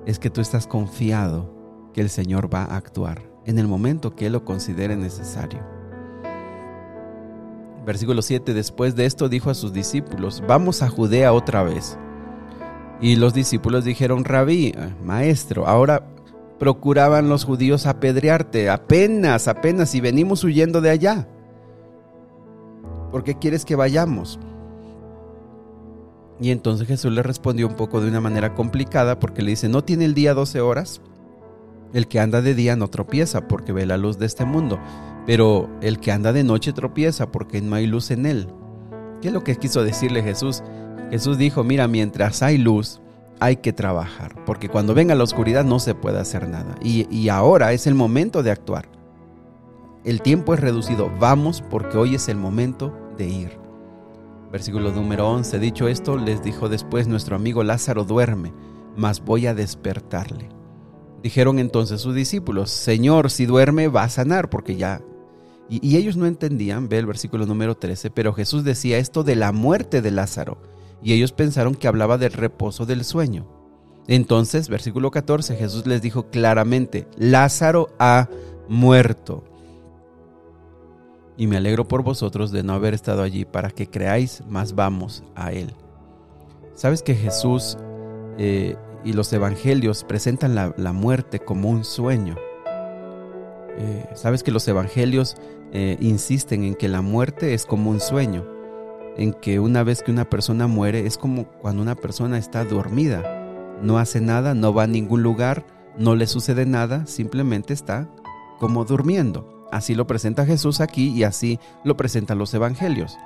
es 0.06 0.20
que 0.20 0.30
tú 0.30 0.42
estás 0.42 0.68
confiado 0.68 1.54
que 1.94 2.02
el 2.02 2.10
Señor 2.10 2.54
va 2.54 2.64
a 2.64 2.76
actuar 2.76 3.22
en 3.46 3.60
el 3.60 3.68
momento 3.70 4.14
que 4.14 4.26
Él 4.26 4.34
lo 4.34 4.44
considere 4.44 4.98
necesario. 4.98 5.77
Versículo 7.88 8.22
7, 8.22 8.54
después 8.54 8.98
de 8.98 9.06
esto 9.06 9.30
dijo 9.30 9.50
a 9.50 9.54
sus 9.54 9.72
discípulos, 9.72 10.44
vamos 10.46 10.82
a 10.82 10.90
Judea 10.90 11.32
otra 11.32 11.64
vez. 11.64 11.98
Y 13.00 13.16
los 13.16 13.34
discípulos 13.34 13.86
dijeron, 13.86 14.26
rabí, 14.26 14.74
eh, 14.76 14.94
maestro, 15.06 15.66
ahora 15.66 16.06
procuraban 16.60 17.30
los 17.30 17.46
judíos 17.46 17.86
apedrearte, 17.86 18.70
apenas, 18.70 19.48
apenas, 19.48 19.96
y 19.96 20.02
venimos 20.02 20.44
huyendo 20.44 20.82
de 20.82 20.90
allá. 20.90 21.30
¿Por 23.10 23.24
qué 23.24 23.36
quieres 23.36 23.64
que 23.64 23.78
vayamos? 23.78 24.38
Y 26.42 26.52
entonces 26.52 26.90
Jesús 26.90 27.14
le 27.14 27.24
respondió 27.24 27.70
un 27.70 27.76
poco 27.78 28.02
de 28.02 28.10
una 28.10 28.20
manera 28.20 28.54
complicada 28.54 29.18
porque 29.18 29.42
le 29.42 29.52
dice, 29.52 29.70
¿no 29.70 29.86
tiene 29.86 30.04
el 30.04 30.14
día 30.14 30.34
12 30.34 30.60
horas? 30.60 31.00
El 31.94 32.10
que 32.10 32.20
anda 32.20 32.42
de 32.42 32.54
día 32.54 32.76
no 32.76 32.90
tropieza 32.90 33.48
porque 33.48 33.72
ve 33.72 33.86
la 33.86 33.96
luz 33.96 34.18
de 34.20 34.26
este 34.26 34.44
mundo. 34.44 34.78
Pero 35.28 35.70
el 35.82 36.00
que 36.00 36.12
anda 36.12 36.34
de 36.34 36.44
noche 36.44 36.74
tropieza 36.74 37.32
porque 37.32 37.62
no 37.62 37.76
hay 37.76 37.86
luz 37.86 38.10
en 38.10 38.26
él. 38.26 38.48
¿Qué 39.22 39.28
es 39.28 39.34
lo 39.34 39.44
que 39.44 39.56
quiso 39.58 39.84
decirle 39.84 40.24
Jesús? 40.24 40.64
Jesús 41.12 41.38
dijo, 41.38 41.64
mira, 41.64 41.88
mientras 41.88 42.42
hay 42.42 42.58
luz, 42.58 43.02
hay 43.40 43.58
que 43.58 43.74
trabajar, 43.74 44.44
porque 44.46 44.70
cuando 44.70 44.94
venga 44.94 45.16
la 45.16 45.24
oscuridad 45.24 45.64
no 45.64 45.80
se 45.80 45.96
puede 45.96 46.20
hacer 46.20 46.48
nada. 46.48 46.76
Y, 46.82 47.30
ahora 47.30 47.74
es 47.74 47.88
el 47.88 47.96
momento 47.96 48.42
de 48.42 48.52
actuar. 48.52 48.90
El 50.04 50.22
tiempo 50.22 50.54
es 50.54 50.60
reducido, 50.60 51.12
vamos 51.20 51.62
porque 51.70 51.98
hoy 51.98 52.16
es 52.16 52.30
el 52.30 52.38
momento 52.38 52.98
de 53.18 53.28
ir. 53.28 53.60
Versículo 54.52 54.92
número 54.92 55.30
11, 55.30 55.60
dicho 55.60 55.88
esto, 55.88 56.18
les 56.18 56.42
dijo 56.42 56.70
después, 56.70 57.08
nuestro 57.08 57.36
amigo 57.36 57.64
Lázaro 57.64 58.06
duerme, 58.06 58.54
mas 58.96 59.20
voy 59.20 59.46
a 59.48 59.54
despertarle. 59.54 60.50
Dijeron 61.22 61.60
entonces 61.60 62.00
sus 62.00 62.16
discípulos, 62.16 62.72
Señor, 62.72 63.30
si 63.30 63.46
duerme 63.46 63.90
va 63.90 64.04
a 64.04 64.10
sanar, 64.10 64.50
porque 64.50 64.78
ya 64.78 65.02
y, 65.70 65.98
ellos 65.98 66.16
no 66.16 66.26
entendían, 66.26 66.88
ve 66.88 66.98
el 66.98 67.06
versículo 67.06 67.46
número 67.46 67.76
13, 67.76 68.10
pero 68.10 68.34
Jesús 68.34 68.64
decía 68.64 68.98
esto 68.98 69.24
de 69.24 69.36
la 69.36 69.52
muerte 69.52 70.02
de 70.02 70.12
Lázaro, 70.12 70.58
y 71.04 71.14
ellos 71.14 71.32
pensaron 71.32 71.76
que 71.76 71.88
hablaba 71.88 72.18
del 72.18 72.34
reposo 72.34 72.86
del 72.86 73.04
sueño. 73.04 73.48
Entonces, 74.08 74.70
versículo 74.70 75.12
14, 75.12 75.56
Jesús 75.56 75.86
les 75.86 76.02
dijo 76.02 76.30
claramente, 76.30 77.08
Lázaro 77.18 77.90
ha 78.00 78.30
muerto. 78.70 79.44
Y 81.36 81.48
me 81.48 81.58
alegro 81.58 81.88
por 81.88 82.02
vosotros 82.02 82.52
de 82.52 82.64
no 82.64 82.74
haber 82.74 82.94
estado 82.94 83.22
allí 83.22 83.44
para 83.46 83.70
que 83.70 83.90
creáis, 83.90 84.42
más 84.48 84.74
vamos 84.74 85.24
a 85.36 85.52
él. 85.52 85.74
¿Sabes 86.74 87.04
que 87.04 87.16
Jesús 87.16 87.78
eh, 88.38 88.76
y 89.04 89.14
los 89.14 89.32
evangelios 89.34 90.04
presentan 90.04 90.56
la, 90.56 90.74
la 90.78 90.94
muerte 90.94 91.40
como 91.40 91.70
un 91.70 91.84
sueño? 91.84 92.38
Eh, 93.78 94.06
sabes 94.16 94.44
que 94.44 94.52
los 94.52 94.68
evangelios 94.68 95.36
eh, 95.72 95.98
insisten 96.00 96.64
en 96.64 96.76
que 96.76 96.88
la 96.88 97.02
muerte 97.02 97.54
es 97.54 97.66
como 97.66 97.92
un 97.92 98.00
sueño, 98.00 98.46
en 99.18 99.34
que 99.34 99.60
una 99.60 99.84
vez 99.84 100.02
que 100.02 100.12
una 100.12 100.30
persona 100.30 100.68
muere 100.68 101.06
es 101.06 101.18
como 101.18 101.46
cuando 101.46 101.82
una 101.82 101.96
persona 101.96 102.38
está 102.38 102.64
dormida, 102.64 103.24
no 103.82 104.00
hace 104.00 104.22
nada, 104.22 104.54
no 104.54 104.74
va 104.74 104.84
a 104.84 104.88
ningún 104.88 105.24
lugar, 105.24 105.66
no 105.98 106.16
le 106.16 106.28
sucede 106.28 106.66
nada, 106.66 107.06
simplemente 107.06 107.74
está 107.74 108.10
como 108.60 108.86
durmiendo. 108.86 109.68
Así 109.72 109.96
lo 109.96 110.08
presenta 110.08 110.46
Jesús 110.46 110.82
aquí 110.82 111.10
y 111.10 111.24
así 111.24 111.60
lo 111.84 111.98
presentan 111.98 112.38
los 112.38 112.54
evangelios. 112.54 113.18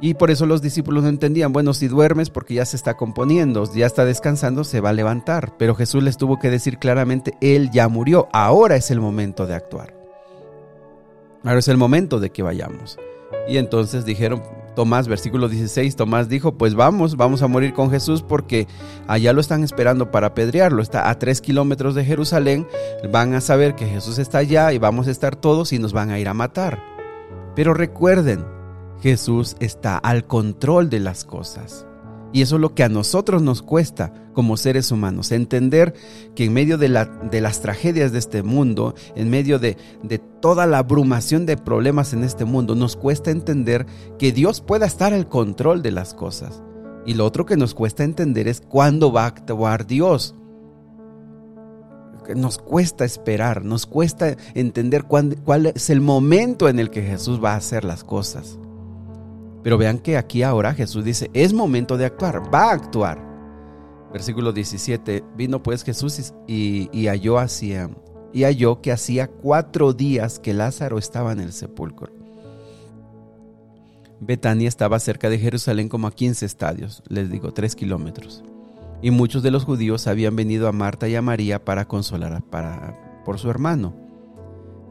Y 0.00 0.14
por 0.14 0.30
eso 0.30 0.44
los 0.44 0.60
discípulos 0.60 1.02
no 1.04 1.08
entendían, 1.08 1.52
bueno, 1.52 1.72
si 1.72 1.88
duermes 1.88 2.28
porque 2.28 2.54
ya 2.54 2.66
se 2.66 2.76
está 2.76 2.96
componiendo, 2.96 3.72
ya 3.72 3.86
está 3.86 4.04
descansando, 4.04 4.62
se 4.64 4.80
va 4.80 4.90
a 4.90 4.94
levantar. 4.94 5.56
Pero 5.56 5.74
Jesús 5.74 6.02
les 6.02 6.18
tuvo 6.18 6.38
que 6.38 6.50
decir 6.50 6.78
claramente, 6.78 7.32
Él 7.40 7.70
ya 7.70 7.88
murió, 7.88 8.28
ahora 8.32 8.76
es 8.76 8.90
el 8.90 9.00
momento 9.00 9.46
de 9.46 9.54
actuar. 9.54 9.94
Ahora 11.44 11.60
es 11.60 11.68
el 11.68 11.76
momento 11.76 12.20
de 12.20 12.30
que 12.30 12.42
vayamos. 12.42 12.98
Y 13.48 13.56
entonces 13.56 14.04
dijeron, 14.04 14.42
Tomás, 14.74 15.08
versículo 15.08 15.48
16, 15.48 15.96
Tomás 15.96 16.28
dijo, 16.28 16.52
pues 16.58 16.74
vamos, 16.74 17.16
vamos 17.16 17.40
a 17.42 17.46
morir 17.46 17.72
con 17.72 17.90
Jesús 17.90 18.22
porque 18.22 18.66
allá 19.08 19.32
lo 19.32 19.40
están 19.40 19.64
esperando 19.64 20.10
para 20.10 20.28
apedrearlo. 20.28 20.82
Está 20.82 21.08
a 21.08 21.18
tres 21.18 21.40
kilómetros 21.40 21.94
de 21.94 22.04
Jerusalén, 22.04 22.66
van 23.10 23.32
a 23.32 23.40
saber 23.40 23.74
que 23.74 23.86
Jesús 23.86 24.18
está 24.18 24.38
allá 24.38 24.72
y 24.72 24.78
vamos 24.78 25.08
a 25.08 25.10
estar 25.10 25.34
todos 25.34 25.72
y 25.72 25.78
nos 25.78 25.94
van 25.94 26.10
a 26.10 26.18
ir 26.18 26.28
a 26.28 26.34
matar. 26.34 26.82
Pero 27.54 27.72
recuerden, 27.72 28.44
Jesús 29.00 29.56
está 29.60 29.98
al 29.98 30.26
control 30.26 30.90
de 30.90 31.00
las 31.00 31.24
cosas. 31.24 31.86
Y 32.32 32.42
eso 32.42 32.56
es 32.56 32.60
lo 32.60 32.74
que 32.74 32.82
a 32.82 32.88
nosotros 32.88 33.40
nos 33.40 33.62
cuesta 33.62 34.12
como 34.34 34.58
seres 34.58 34.92
humanos, 34.92 35.32
entender 35.32 35.94
que 36.34 36.44
en 36.44 36.52
medio 36.52 36.76
de, 36.76 36.88
las 36.90 37.60
tragedias 37.62 38.12
de 38.12 38.18
este 38.18 38.42
mundo, 38.42 38.94
en 39.14 39.30
medio 39.30 39.58
de, 39.58 39.78
toda 40.42 40.66
la 40.66 40.78
abrumación 40.78 41.46
de 41.46 41.56
problemas 41.56 42.12
en 42.12 42.22
este 42.22 42.44
mundo, 42.44 42.74
nos 42.74 42.96
cuesta 42.96 43.30
entender 43.30 43.86
que 44.18 44.32
Dios 44.32 44.60
pueda 44.60 44.84
estar 44.84 45.14
al 45.14 45.28
control 45.28 45.80
de 45.80 45.92
las 45.92 46.12
cosas. 46.12 46.62
Y 47.06 47.14
lo 47.14 47.24
otro 47.24 47.46
que 47.46 47.56
nos 47.56 47.72
cuesta 47.72 48.04
entender 48.04 48.48
es 48.48 48.60
cuándo 48.60 49.10
va 49.12 49.22
a 49.22 49.28
actuar 49.28 49.86
Dios. 49.86 50.34
Nos 52.34 52.58
cuesta 52.58 53.06
esperar, 53.06 53.64
nos 53.64 53.86
cuesta 53.86 54.36
entender 54.54 55.04
cuál 55.04 55.72
es 55.74 55.88
el 55.88 56.02
momento 56.02 56.68
en 56.68 56.80
el 56.80 56.90
que 56.90 57.02
Jesús 57.02 57.42
va 57.42 57.52
a 57.52 57.56
hacer 57.56 57.84
las 57.84 58.04
cosas. 58.04 58.58
Pero 59.66 59.78
vean 59.78 59.98
que 59.98 60.16
aquí 60.16 60.44
ahora 60.44 60.74
Jesús 60.74 61.04
dice, 61.04 61.28
es 61.34 61.52
momento 61.52 61.96
de 61.96 62.04
actuar, 62.04 62.40
va 62.54 62.70
a 62.70 62.74
actuar. 62.74 63.20
Versículo 64.12 64.52
17, 64.52 65.24
vino 65.36 65.60
pues 65.60 65.82
Jesús 65.82 66.32
y, 66.46 67.06
halló, 67.08 67.40
hacía, 67.40 67.90
y 68.32 68.44
halló 68.44 68.80
que 68.80 68.92
hacía 68.92 69.26
cuatro 69.26 69.92
días 69.92 70.38
que 70.38 70.54
Lázaro 70.54 70.98
estaba 70.98 71.32
en 71.32 71.40
el 71.40 71.52
sepulcro. 71.52 72.12
Betania 74.20 74.68
estaba 74.68 75.00
cerca 75.00 75.28
de 75.28 75.40
Jerusalén 75.40 75.88
como 75.88 76.06
a 76.06 76.12
15 76.12 76.46
estadios, 76.46 77.02
les 77.08 77.28
digo, 77.28 77.52
tres 77.52 77.74
kilómetros. 77.74 78.44
Y 79.02 79.10
muchos 79.10 79.42
de 79.42 79.50
los 79.50 79.64
judíos 79.64 80.06
habían 80.06 80.36
venido 80.36 80.68
a 80.68 80.72
Marta 80.72 81.08
y 81.08 81.16
a 81.16 81.22
María 81.22 81.64
para 81.64 81.88
consolar 81.88 82.40
para, 82.44 83.24
por 83.24 83.40
su 83.40 83.50
hermano. 83.50 83.96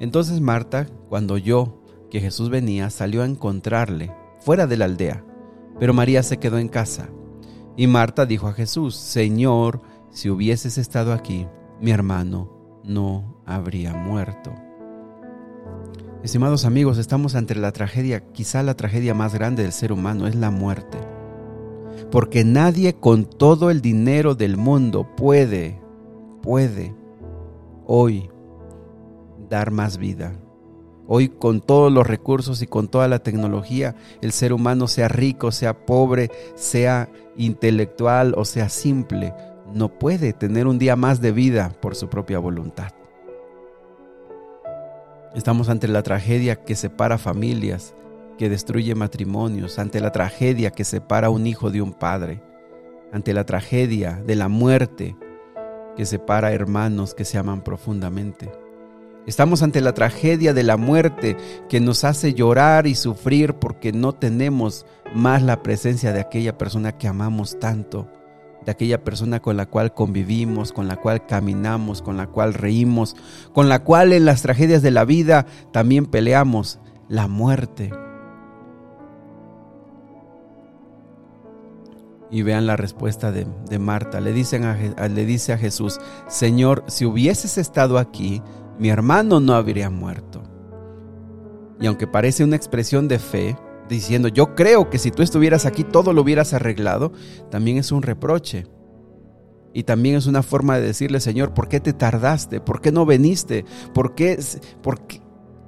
Entonces 0.01 0.41
Marta, 0.41 0.85
cuando 1.07 1.35
oyó 1.35 1.79
que 2.11 2.19
Jesús 2.19 2.49
venía, 2.49 2.89
salió 2.89 3.21
a 3.21 3.25
encontrarle 3.25 4.11
fuera 4.45 4.67
de 4.67 4.77
la 4.77 4.85
aldea, 4.85 5.25
pero 5.79 5.95
María 5.95 6.21
se 6.21 6.37
quedó 6.37 6.59
en 6.59 6.67
casa. 6.67 7.09
Y 7.75 7.87
Marta 7.87 8.27
dijo 8.27 8.47
a 8.47 8.53
Jesús, 8.53 8.95
Señor, 8.95 9.81
si 10.11 10.29
hubieses 10.29 10.77
estado 10.77 11.13
aquí, 11.13 11.47
mi 11.81 11.89
hermano 11.89 12.51
no 12.83 13.41
habría 13.47 13.95
muerto. 13.95 14.53
Estimados 16.23 16.63
amigos, 16.63 16.99
estamos 16.99 17.33
ante 17.33 17.55
la 17.55 17.71
tragedia, 17.71 18.23
quizá 18.33 18.61
la 18.61 18.75
tragedia 18.75 19.15
más 19.15 19.33
grande 19.33 19.63
del 19.63 19.71
ser 19.71 19.91
humano, 19.91 20.27
es 20.27 20.35
la 20.35 20.51
muerte. 20.51 20.99
Porque 22.11 22.43
nadie 22.43 22.93
con 22.93 23.25
todo 23.25 23.71
el 23.71 23.81
dinero 23.81 24.35
del 24.35 24.57
mundo 24.57 25.07
puede, 25.17 25.81
puede 26.43 26.95
hoy 27.87 28.29
dar 29.49 29.71
más 29.71 29.97
vida. 29.97 30.39
Hoy 31.07 31.29
con 31.29 31.61
todos 31.61 31.91
los 31.91 32.07
recursos 32.07 32.61
y 32.61 32.67
con 32.67 32.87
toda 32.87 33.07
la 33.07 33.19
tecnología, 33.19 33.95
el 34.21 34.31
ser 34.31 34.53
humano 34.53 34.87
sea 34.87 35.07
rico, 35.07 35.51
sea 35.51 35.85
pobre, 35.85 36.31
sea 36.55 37.09
intelectual 37.37 38.33
o 38.37 38.45
sea 38.45 38.69
simple, 38.69 39.33
no 39.73 39.89
puede 39.89 40.33
tener 40.33 40.67
un 40.67 40.79
día 40.79 40.95
más 40.95 41.21
de 41.21 41.31
vida 41.31 41.75
por 41.81 41.95
su 41.95 42.09
propia 42.09 42.39
voluntad. 42.39 42.91
Estamos 45.35 45.69
ante 45.69 45.87
la 45.87 46.01
tragedia 46.01 46.63
que 46.63 46.75
separa 46.75 47.17
familias, 47.17 47.93
que 48.37 48.49
destruye 48.49 48.95
matrimonios, 48.95 49.77
ante 49.79 49.99
la 49.99 50.11
tragedia 50.11 50.71
que 50.71 50.85
separa 50.85 51.29
un 51.29 51.45
hijo 51.45 51.71
de 51.71 51.81
un 51.81 51.93
padre, 51.93 52.41
ante 53.11 53.33
la 53.33 53.45
tragedia 53.45 54.23
de 54.25 54.35
la 54.35 54.47
muerte 54.47 55.15
que 55.95 56.05
separa 56.05 56.51
hermanos 56.51 57.13
que 57.13 57.25
se 57.25 57.37
aman 57.37 57.63
profundamente. 57.63 58.64
Estamos 59.27 59.63
ante 59.63 59.81
la 59.81 59.93
tragedia 59.93 60.53
de 60.53 60.61
la 60.61 60.77
muerte 60.77 61.35
que 61.67 61.79
nos 61.79 62.03
hace 62.03 62.35
llorar 62.35 62.85
y 62.85 62.93
sufrir 62.93 63.55
porque 63.55 63.91
no 63.91 64.13
tenemos 64.13 64.85
más 65.15 65.41
la 65.41 65.63
presencia 65.63 66.13
de 66.13 66.19
aquella 66.19 66.59
persona 66.59 66.91
que 66.91 67.07
amamos 67.07 67.59
tanto, 67.59 68.07
de 68.63 68.71
aquella 68.71 69.03
persona 69.03 69.41
con 69.41 69.57
la 69.57 69.65
cual 69.65 69.95
convivimos, 69.95 70.71
con 70.71 70.87
la 70.87 70.97
cual 70.97 71.25
caminamos, 71.25 72.03
con 72.03 72.17
la 72.17 72.27
cual 72.27 72.53
reímos, 72.53 73.15
con 73.51 73.67
la 73.67 73.83
cual 73.83 74.13
en 74.13 74.25
las 74.25 74.43
tragedias 74.43 74.83
de 74.83 74.91
la 74.91 75.05
vida 75.05 75.47
también 75.71 76.05
peleamos, 76.05 76.79
la 77.09 77.27
muerte. 77.27 77.91
Y 82.29 82.43
vean 82.43 82.67
la 82.67 82.75
respuesta 82.75 83.31
de, 83.31 83.47
Marta. 83.79 84.19
Le, 84.19 84.33
dicen 84.33 84.95
le 84.97 85.25
dice 85.25 85.53
a 85.53 85.57
Jesús, 85.57 85.99
Señor, 86.27 86.83
si 86.87 87.05
hubieses 87.05 87.57
estado 87.57 87.97
aquí, 87.97 88.41
mi 88.79 88.89
hermano 88.89 89.39
no 89.39 89.53
habría 89.53 89.89
muerto. 89.89 90.43
Y 91.79 91.87
aunque 91.87 92.07
parece 92.07 92.43
una 92.43 92.55
expresión 92.55 93.07
de 93.07 93.19
fe, 93.19 93.57
diciendo, 93.89 94.27
yo 94.27 94.55
creo 94.55 94.89
que 94.89 94.97
si 94.97 95.11
tú 95.11 95.21
estuvieras 95.21 95.65
aquí 95.65 95.83
todo 95.83 96.13
lo 96.13 96.21
hubieras 96.21 96.53
arreglado, 96.53 97.11
también 97.49 97.77
es 97.77 97.91
un 97.91 98.01
reproche. 98.01 98.67
Y 99.73 99.83
también 99.83 100.15
es 100.15 100.25
una 100.25 100.41
forma 100.41 100.77
de 100.77 100.87
decirle, 100.87 101.19
Señor, 101.19 101.53
¿por 101.53 101.67
qué 101.67 101.79
te 101.79 101.93
tardaste? 101.93 102.61
¿Por 102.61 102.79
qué 102.79 102.91
no 102.91 103.05
veniste? 103.05 103.65
¿Por 103.93 104.15
qué, 104.15 104.39
por 104.81 105.01
qué, 105.01 105.21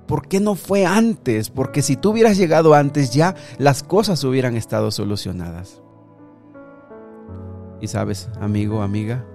por 0.08 0.28
qué 0.28 0.40
no 0.40 0.56
fue 0.56 0.86
antes? 0.86 1.50
Porque 1.50 1.82
si 1.82 1.98
tú 1.98 2.12
hubieras 2.12 2.38
llegado 2.38 2.74
antes 2.74 3.12
ya 3.12 3.36
las 3.58 3.84
cosas 3.84 4.24
hubieran 4.24 4.56
estado 4.56 4.92
solucionadas. 4.92 5.82
Y 7.82 7.88
sabes, 7.88 8.30
amigo, 8.40 8.82
amiga, 8.82 9.26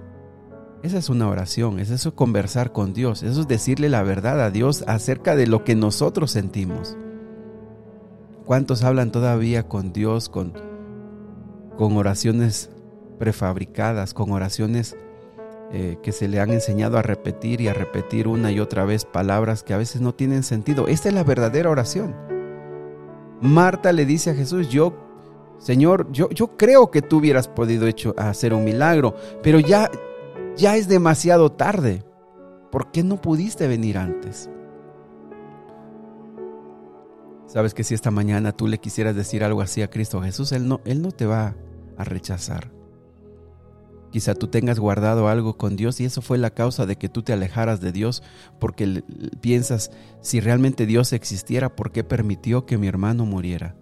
esa 0.83 0.97
es 0.97 1.09
una 1.09 1.29
oración, 1.29 1.79
es 1.79 1.89
eso 1.89 2.13
conversar 2.13 2.73
con 2.73 2.93
Dios, 2.93 3.23
eso 3.23 3.41
es 3.41 3.47
decirle 3.47 3.87
la 3.87 4.03
verdad 4.03 4.41
a 4.41 4.51
Dios 4.51 4.83
acerca 4.85 5.33
de 5.37 5.47
lo 5.47 5.63
que 5.63 5.75
nosotros 5.75 6.29
sentimos. 6.31 6.97
¿Cuántos 8.45 8.83
hablan 8.83 9.13
todavía 9.13 9.63
con 9.69 9.93
Dios 9.93 10.27
con, 10.27 10.51
con 11.77 11.95
oraciones 11.95 12.69
prefabricadas, 13.17 14.13
con 14.13 14.31
oraciones 14.31 14.97
eh, 15.71 15.97
que 16.03 16.11
se 16.11 16.27
le 16.27 16.41
han 16.41 16.51
enseñado 16.51 16.97
a 16.97 17.01
repetir 17.01 17.61
y 17.61 17.69
a 17.69 17.73
repetir 17.73 18.27
una 18.27 18.51
y 18.51 18.59
otra 18.59 18.83
vez 18.83 19.05
palabras 19.05 19.63
que 19.63 19.73
a 19.73 19.77
veces 19.77 20.01
no 20.01 20.13
tienen 20.13 20.43
sentido? 20.43 20.89
Esta 20.89 21.07
es 21.07 21.15
la 21.15 21.23
verdadera 21.23 21.69
oración. 21.69 22.13
Marta 23.39 23.93
le 23.93 24.05
dice 24.05 24.31
a 24.31 24.35
Jesús, 24.35 24.67
yo 24.67 24.93
Señor, 25.59 26.11
yo, 26.11 26.29
yo 26.31 26.57
creo 26.57 26.91
que 26.91 27.01
tú 27.01 27.19
hubieras 27.19 27.47
podido 27.47 27.87
hecho, 27.87 28.13
hacer 28.17 28.53
un 28.53 28.65
milagro, 28.65 29.15
pero 29.41 29.61
ya, 29.61 29.89
ya 30.57 30.75
es 30.75 30.87
demasiado 30.87 31.51
tarde. 31.51 32.03
¿Por 32.71 32.91
qué 32.91 33.03
no 33.03 33.21
pudiste 33.21 33.67
venir 33.67 33.97
antes? 33.97 34.49
Sabes 37.45 37.73
que 37.73 37.83
si 37.83 37.93
esta 37.93 38.09
mañana 38.09 38.51
tú 38.51 38.67
le 38.67 38.79
quisieras 38.79 39.15
decir 39.15 39.43
algo 39.43 39.61
así 39.61 39.81
a 39.81 39.89
Cristo 39.89 40.21
Jesús, 40.21 40.51
Él 40.51 40.67
no, 40.67 40.81
Él 40.85 41.01
no 41.01 41.11
te 41.11 41.25
va 41.25 41.55
a 41.97 42.03
rechazar. 42.03 42.71
Quizá 44.11 44.35
tú 44.35 44.47
tengas 44.47 44.79
guardado 44.79 45.27
algo 45.27 45.57
con 45.57 45.75
Dios 45.75 45.99
y 45.99 46.05
eso 46.05 46.21
fue 46.21 46.37
la 46.37 46.51
causa 46.51 46.85
de 46.85 46.97
que 46.97 47.09
tú 47.09 47.23
te 47.23 47.33
alejaras 47.33 47.81
de 47.81 47.91
Dios 47.91 48.21
porque 48.59 49.03
piensas, 49.41 49.91
si 50.21 50.39
realmente 50.39 50.85
Dios 50.85 51.13
existiera, 51.13 51.75
¿por 51.75 51.91
qué 51.91 52.03
permitió 52.03 52.65
que 52.65 52.77
mi 52.77 52.87
hermano 52.87 53.25
muriera? 53.25 53.75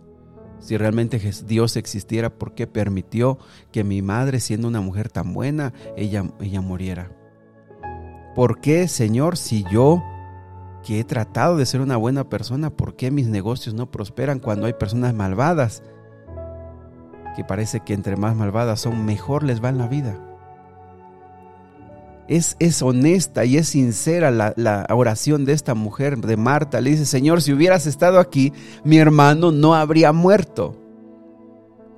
Si 0.62 0.78
realmente 0.78 1.20
Dios 1.46 1.76
existiera, 1.76 2.30
¿por 2.30 2.54
qué 2.54 2.68
permitió 2.68 3.40
que 3.72 3.84
mi 3.84 4.02
madre, 4.02 4.40
siendo 4.40 4.68
una 4.68 4.80
mujer 4.80 5.10
tan 5.10 5.34
buena, 5.34 5.74
ella, 5.98 6.24
ella 6.40 6.62
muriera? 6.62 7.12
¿Por 8.36 8.62
qué, 8.62 8.88
Señor, 8.88 9.38
si 9.38 9.66
yo 9.72 10.02
que 10.84 11.00
he 11.00 11.04
tratado 11.04 11.58
de 11.58 11.66
ser 11.66 11.82
una 11.82 11.98
buena 11.98 12.30
persona, 12.30 12.70
¿por 12.70 12.96
qué 12.96 13.12
mis 13.12 13.28
negocios 13.28 13.76
no 13.76 13.92
prosperan 13.92 14.40
cuando 14.40 14.68
hay 14.68 14.74
personas 14.74 15.14
malvadas? 15.14 15.84
Que 17.36 17.44
parece 17.44 17.82
que 17.82 17.94
entre 17.94 18.16
más 18.16 18.36
malvadas 18.36 18.80
son, 18.80 19.04
mejor 19.04 19.44
les 19.44 19.64
va 19.64 19.70
en 19.70 19.80
la 19.80 19.88
vida. 19.88 20.31
Es, 22.28 22.56
es 22.60 22.82
honesta 22.82 23.44
y 23.46 23.58
es 23.58 23.70
sincera 23.70 24.32
la, 24.32 24.86
oración 24.90 25.44
de 25.46 25.54
esta 25.54 25.74
mujer, 25.74 26.18
de 26.18 26.38
Marta. 26.38 26.80
Le 26.80 26.92
dice, 26.92 27.06
Señor, 27.06 27.42
si 27.42 27.52
hubieras 27.52 27.88
estado 27.88 28.20
aquí, 28.20 28.54
mi 28.84 28.98
hermano 28.98 29.52
no 29.52 29.76
habría 29.76 30.14
muerto. 30.14 30.78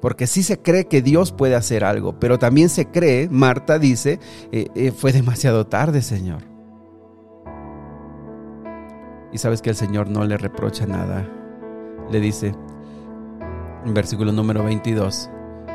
Porque 0.01 0.27
sí 0.27 0.43
se 0.43 0.59
cree 0.59 0.85
que 0.85 1.01
Dios 1.01 1.31
puede 1.31 1.55
hacer 1.55 1.85
algo, 1.85 2.19
pero 2.19 2.37
también 2.37 2.69
se 2.69 2.87
cree, 2.87 3.29
Marta 3.29 3.79
dice, 3.79 4.19
eh, 4.51 4.67
eh, 4.75 4.91
fue 4.91 5.13
demasiado 5.13 5.65
tarde, 5.67 6.01
Señor. 6.01 6.43
Y 9.31 9.37
sabes 9.37 9.61
que 9.61 9.69
el 9.69 9.75
Señor 9.75 10.09
no 10.09 10.25
le 10.25 10.37
reprocha 10.37 10.85
nada. 10.85 11.27
Le 12.11 12.19
dice, 12.19 12.53
en 13.85 13.93
versículo 13.93 14.31
número 14.31 14.63
22, 14.63 15.29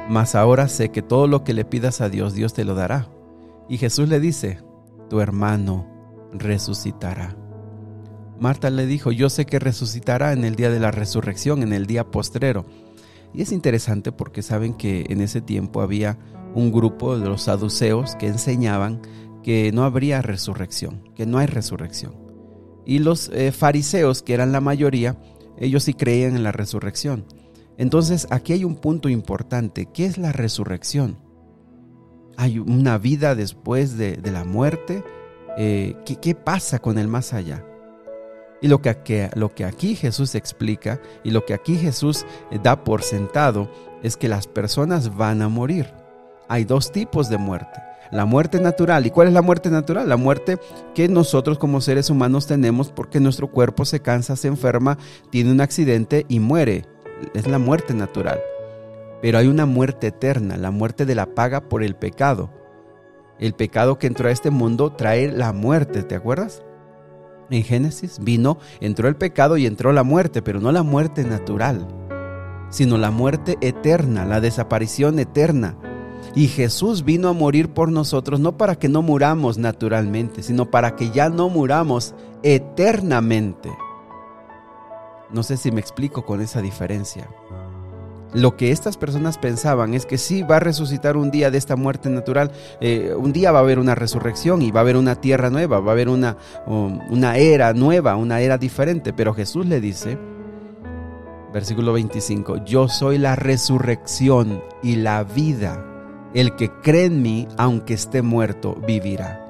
mas 0.09 0.35
ahora 0.35 0.69
sé 0.69 0.91
que 0.91 1.03
todo 1.03 1.27
lo 1.27 1.45
que 1.45 1.55
le 1.55 1.65
pidas 1.65 2.01
a 2.01 2.09
Dios, 2.09 2.35
Dios 2.35 2.55
te 2.55 2.65
lo 2.65 2.75
dará. 2.75 3.09
Y 3.69 3.79
Jesús 3.79 4.09
le 4.09 4.21
dice, 4.21 4.59
tu 5.11 5.21
hermano 5.21 5.87
resucitará. 6.33 7.37
Marta 8.39 8.71
le 8.71 8.87
dijo, 8.87 9.11
yo 9.11 9.31
sé 9.31 9.47
que 9.47 9.59
resucitará 9.59 10.33
en 10.33 10.45
el 10.45 10.55
día 10.55 10.71
de 10.71 10.81
la 10.81 10.91
resurrección, 10.91 11.63
en 11.63 11.73
el 11.73 11.87
día 11.87 12.11
postrero. 12.11 12.65
Y 13.35 13.43
es 13.43 13.53
interesante 13.53 14.13
porque 14.13 14.43
saben 14.43 14.75
que 14.75 15.07
en 15.09 15.21
ese 15.21 15.41
tiempo 15.41 15.83
había 15.83 16.19
un 16.55 16.73
grupo 16.73 17.19
de 17.19 17.29
los 17.29 17.43
saduceos 17.43 18.15
que 18.17 18.29
enseñaban 18.29 19.03
que 19.43 19.71
no 19.73 19.85
habría 19.85 20.23
resurrección, 20.23 21.03
que 21.15 21.27
no 21.27 21.39
hay 21.39 21.47
resurrección. 21.47 22.15
Y 22.87 23.01
los 23.01 23.29
eh, 23.31 23.53
fariseos, 23.53 24.23
que 24.23 24.35
eran 24.35 24.53
la 24.53 24.61
mayoría, 24.61 25.19
ellos 25.59 25.85
sí 25.85 25.95
creían 25.95 26.37
en 26.37 26.43
la 26.43 26.53
resurrección. 26.53 27.27
Entonces 27.77 28.27
aquí 28.31 28.53
hay 28.53 28.65
un 28.65 28.77
punto 28.77 29.09
importante. 29.09 29.87
¿Qué 29.93 30.07
es 30.07 30.17
la 30.17 30.33
resurrección? 30.33 31.19
Hay 32.39 32.61
una 32.61 32.99
vida 32.99 33.35
después 33.35 33.99
de, 33.99 34.19
la 34.23 34.45
muerte. 34.45 35.03
Eh, 35.59 35.97
¿qué, 36.23 36.35
pasa 36.37 36.79
con 36.79 36.97
el 36.97 37.09
más 37.09 37.35
allá? 37.35 37.65
Y 38.63 38.69
lo 38.69 38.81
que, 38.81 38.91
aquí 39.65 39.97
Jesús 39.97 40.37
explica 40.37 41.01
y 41.25 41.33
lo 41.33 41.45
que 41.45 41.53
aquí 41.53 41.77
Jesús 41.77 42.25
eh, 42.53 42.61
da 42.63 42.85
por 42.85 43.03
sentado 43.03 43.69
es 44.05 44.17
que 44.17 44.29
las 44.29 44.47
personas 44.47 45.17
van 45.17 45.43
a 45.43 45.49
morir. 45.49 45.93
Hay 46.49 46.65
dos 46.65 46.93
tipos 46.93 47.29
de 47.29 47.39
muerte. 47.39 47.83
La 48.13 48.25
muerte 48.25 48.61
natural. 48.61 49.05
¿Y 49.05 49.11
cuál 49.11 49.27
es 49.27 49.35
la 49.35 49.43
muerte 49.43 49.69
natural? 49.69 50.09
La 50.09 50.17
muerte 50.17 50.59
que 50.95 51.09
nosotros 51.09 51.59
como 51.59 51.81
seres 51.81 52.09
humanos 52.09 52.47
tenemos 52.47 52.93
porque 52.93 53.19
nuestro 53.19 53.51
cuerpo 53.51 53.85
se 53.85 54.01
cansa, 54.01 54.37
se 54.37 54.47
enferma, 54.47 54.97
tiene 55.31 55.51
un 55.51 55.61
accidente 55.61 56.25
y 56.29 56.39
muere. 56.39 56.85
Es 57.35 57.49
la 57.49 57.59
muerte 57.59 57.95
natural. 57.95 58.39
Pero 59.21 59.39
hay 59.39 59.49
una 59.49 59.67
muerte 59.67 60.09
eterna, 60.09 60.57
la 60.57 60.71
muerte 60.71 61.07
de 61.07 61.15
la 61.15 61.35
paga 61.35 61.69
por 61.69 61.83
el 61.83 61.97
pecado. 61.97 62.51
El 63.39 63.55
pecado 63.55 63.99
que 63.99 64.07
entró 64.07 64.29
a 64.29 64.33
este 64.33 64.51
mundo 64.51 64.93
trae 64.93 65.31
la 65.31 65.53
muerte, 65.53 66.03
¿te 66.03 66.15
acuerdas? 66.15 66.63
En 67.51 67.63
Génesis 67.63 68.19
vino, 68.21 68.59
entró 68.81 69.09
el 69.09 69.17
pecado 69.17 69.57
y 69.57 69.67
entró 69.67 69.93
la 69.93 70.03
muerte, 70.03 70.43
pero 70.43 70.61
no 70.61 70.71
la 70.71 70.83
muerte 70.83 71.25
natural, 71.25 71.87
sino 72.69 72.99
la 72.99 73.11
muerte 73.11 73.57
eterna, 73.61 74.25
la 74.25 74.41
desaparición 74.41 75.19
eterna. 75.19 75.77
Y 76.35 76.49
Jesús 76.49 77.05
vino 77.05 77.29
a 77.29 77.33
morir 77.33 77.73
por 77.73 77.91
nosotros 77.91 78.39
no 78.39 78.57
para 78.57 78.77
que 78.77 78.89
no 78.89 79.03
muramos 79.03 79.57
naturalmente, 79.57 80.43
sino 80.43 80.71
para 80.71 80.95
que 80.95 81.11
ya 81.11 81.31
no 81.31 81.49
muramos 81.49 82.15
eternamente. 82.43 83.71
No 85.31 85.43
sé 85.43 85.57
si 85.57 85.71
me 85.71 85.81
explico 85.81 86.25
con 86.25 86.41
esa 86.41 86.61
diferencia. 86.61 87.29
Lo 88.35 88.57
que 88.57 88.71
estas 88.71 88.99
personas 88.99 89.39
pensaban 89.39 89.95
es 89.95 90.05
que 90.05 90.19
sí 90.19 90.43
va 90.43 90.57
a 90.57 90.61
resucitar 90.61 91.17
un 91.17 91.31
día 91.31 91.51
de 91.51 91.57
esta 91.57 91.77
muerte 91.77 92.11
natural, 92.11 92.51
eh, 92.81 93.15
un 93.17 93.33
día 93.33 93.53
va 93.53 93.61
a 93.61 93.63
haber 93.63 93.79
una 93.79 93.95
resurrección 93.95 94.61
y 94.61 94.71
va 94.71 94.81
a 94.81 94.83
haber 94.83 94.97
una 94.97 95.15
tierra 95.15 95.49
nueva, 95.49 95.81
va 95.81 95.91
a 95.91 95.95
haber 95.95 96.11
una, 96.11 96.37
um, 96.67 97.01
una 97.11 97.39
era 97.39 97.73
nueva, 97.73 98.17
una 98.17 98.41
era 98.41 98.59
diferente. 98.59 99.15
Pero 99.15 99.33
Jesús 99.33 99.65
le 99.65 99.81
dice, 99.81 100.19
versículo 101.55 101.95
25, 101.95 102.65
yo 102.67 102.89
soy 102.89 103.17
la 103.17 103.35
resurrección 103.35 104.63
y 104.83 104.97
la 104.97 105.25
vida. 105.25 105.85
El 106.35 106.55
que 106.57 106.71
cree 106.83 107.07
en 107.07 107.23
mí, 107.23 107.49
aunque 107.57 107.95
esté 107.95 108.21
muerto, 108.21 108.75
vivirá. 108.87 109.45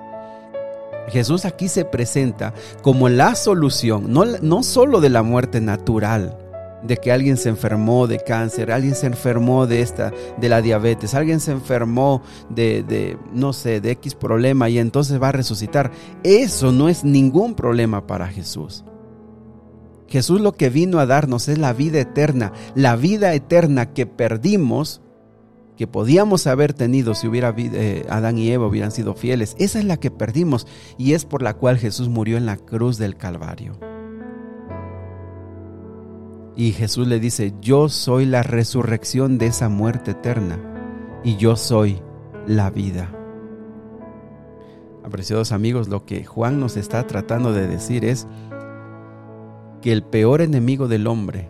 Jesús 1.09 1.45
aquí 1.45 1.69
se 1.69 1.85
presenta 1.85 2.55
como 2.83 3.09
la 3.09 3.35
solución, 3.35 4.13
no, 4.13 4.25
no 4.25 4.63
solo 4.63 5.01
de 5.01 5.09
la 5.09 5.23
muerte 5.23 5.61
natural, 5.61 6.37
de 6.83 6.97
que 6.97 7.13
alguien 7.13 7.37
se 7.37 7.49
enfermó 7.49 8.07
de 8.07 8.19
cáncer, 8.21 8.71
alguien 8.71 8.95
se 8.95 9.07
enfermó 9.07 9.67
de 9.67 9.81
esta, 9.81 10.13
de 10.39 10.49
la 10.49 10.63
diabetes, 10.63 11.15
alguien 11.15 11.41
se 11.41 11.53
enfermó 11.53 12.23
de, 12.51 12.83
de, 12.83 13.19
no 13.33 13.53
sé, 13.53 13.81
de 13.81 13.93
X 13.93 14.15
problema 14.15 14.69
y 14.69 14.79
entonces 14.79 15.21
va 15.21 15.29
a 15.29 15.33
resucitar. 15.33 15.91
Eso 16.23 16.73
no 16.73 16.89
es 16.89 17.05
ningún 17.05 17.55
problema 17.55 18.07
para 18.07 18.29
Jesús. 18.29 18.85
Jesús 20.09 20.41
lo 20.41 20.53
que 20.53 20.71
vino 20.71 20.99
a 20.99 21.07
darnos 21.07 21.49
es 21.49 21.59
la 21.59 21.73
vida 21.73 22.01
eterna, 22.01 22.53
la 22.75 22.97
vida 22.97 23.35
eterna 23.35 23.93
que 23.93 24.07
perdimos, 24.07 25.03
que 25.77 25.87
podíamos 25.87 26.47
haber 26.47 26.73
tenido 26.73 27.15
si 27.15 27.29
hubiera 27.29 27.55
eh, 27.57 28.07
Adán 28.09 28.39
y 28.39 28.51
Eva 28.51 28.67
hubieran 28.67 28.91
sido 28.91 29.15
fieles. 29.15 29.55
Esa 29.59 29.79
es 29.79 29.85
la 29.85 29.99
que 29.99 30.11
perdimos 30.11 30.67
y 30.97 31.13
es 31.13 31.25
por 31.25 31.43
la 31.43 31.55
cual 31.55 31.79
Jesús 31.79 32.09
murió 32.09 32.37
en 32.37 32.47
la 32.47 32.57
cruz 32.57 32.97
del 32.99 33.17
Calvario. 33.17 33.79
Y 36.59 36.73
Jesús 36.73 37.07
le 37.07 37.21
dice, 37.21 37.55
yo 37.61 37.89
soy 37.89 38.27
la 38.27 38.43
resurrección 38.43 39.39
de 39.39 39.47
esa 39.47 39.69
muerte 39.69 40.11
eterna 40.11 40.59
y 41.23 41.37
yo 41.37 41.55
soy 41.55 42.03
la 42.49 42.69
vida. 42.69 43.13
Apreciados 45.05 45.53
amigos, 45.53 45.87
lo 45.87 46.05
que 46.05 46.25
Juan 46.25 46.59
nos 46.59 46.77
está 46.77 47.07
tratando 47.07 47.53
de 47.53 47.69
decir 47.69 48.05
es 48.05 48.27
que 49.81 49.93
el 49.93 50.03
peor 50.03 50.41
enemigo 50.41 50.89
del 50.89 51.07
hombre, 51.07 51.49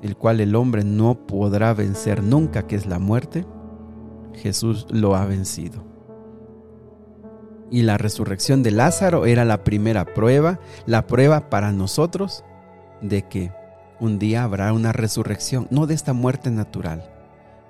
el 0.00 0.16
cual 0.16 0.40
el 0.40 0.56
hombre 0.56 0.84
no 0.84 1.26
podrá 1.26 1.74
vencer 1.74 2.22
nunca, 2.22 2.66
que 2.66 2.76
es 2.76 2.86
la 2.86 2.98
muerte, 2.98 3.44
Jesús 4.32 4.86
lo 4.88 5.16
ha 5.16 5.26
vencido. 5.26 5.84
Y 7.70 7.82
la 7.82 7.98
resurrección 7.98 8.62
de 8.62 8.70
Lázaro 8.70 9.26
era 9.26 9.44
la 9.44 9.64
primera 9.64 10.06
prueba, 10.06 10.60
la 10.86 11.06
prueba 11.06 11.50
para 11.50 11.72
nosotros 11.72 12.42
de 13.02 13.20
que 13.28 13.52
un 14.00 14.18
día 14.18 14.44
habrá 14.44 14.72
una 14.72 14.92
resurrección, 14.92 15.66
no 15.70 15.86
de 15.86 15.94
esta 15.94 16.12
muerte 16.12 16.50
natural, 16.50 17.10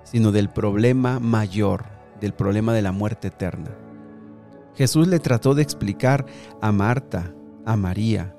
sino 0.05 0.33
del 0.33 0.49
problema 0.49 1.21
mayor, 1.21 1.85
del 2.21 2.33
problema 2.33 2.73
de 2.75 2.83
la 2.83 2.93
muerte 2.93 3.29
eterna. 3.29 3.71
Jesús 4.75 5.09
le 5.09 5.19
trató 5.21 5.55
de 5.55 5.63
explicar 5.63 6.27
a 6.61 6.73
Marta, 6.73 7.33
a 7.65 7.77
María, 7.77 8.35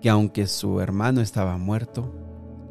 que 0.00 0.10
aunque 0.10 0.46
su 0.46 0.80
hermano 0.80 1.20
estaba 1.20 1.58
muerto, 1.58 2.12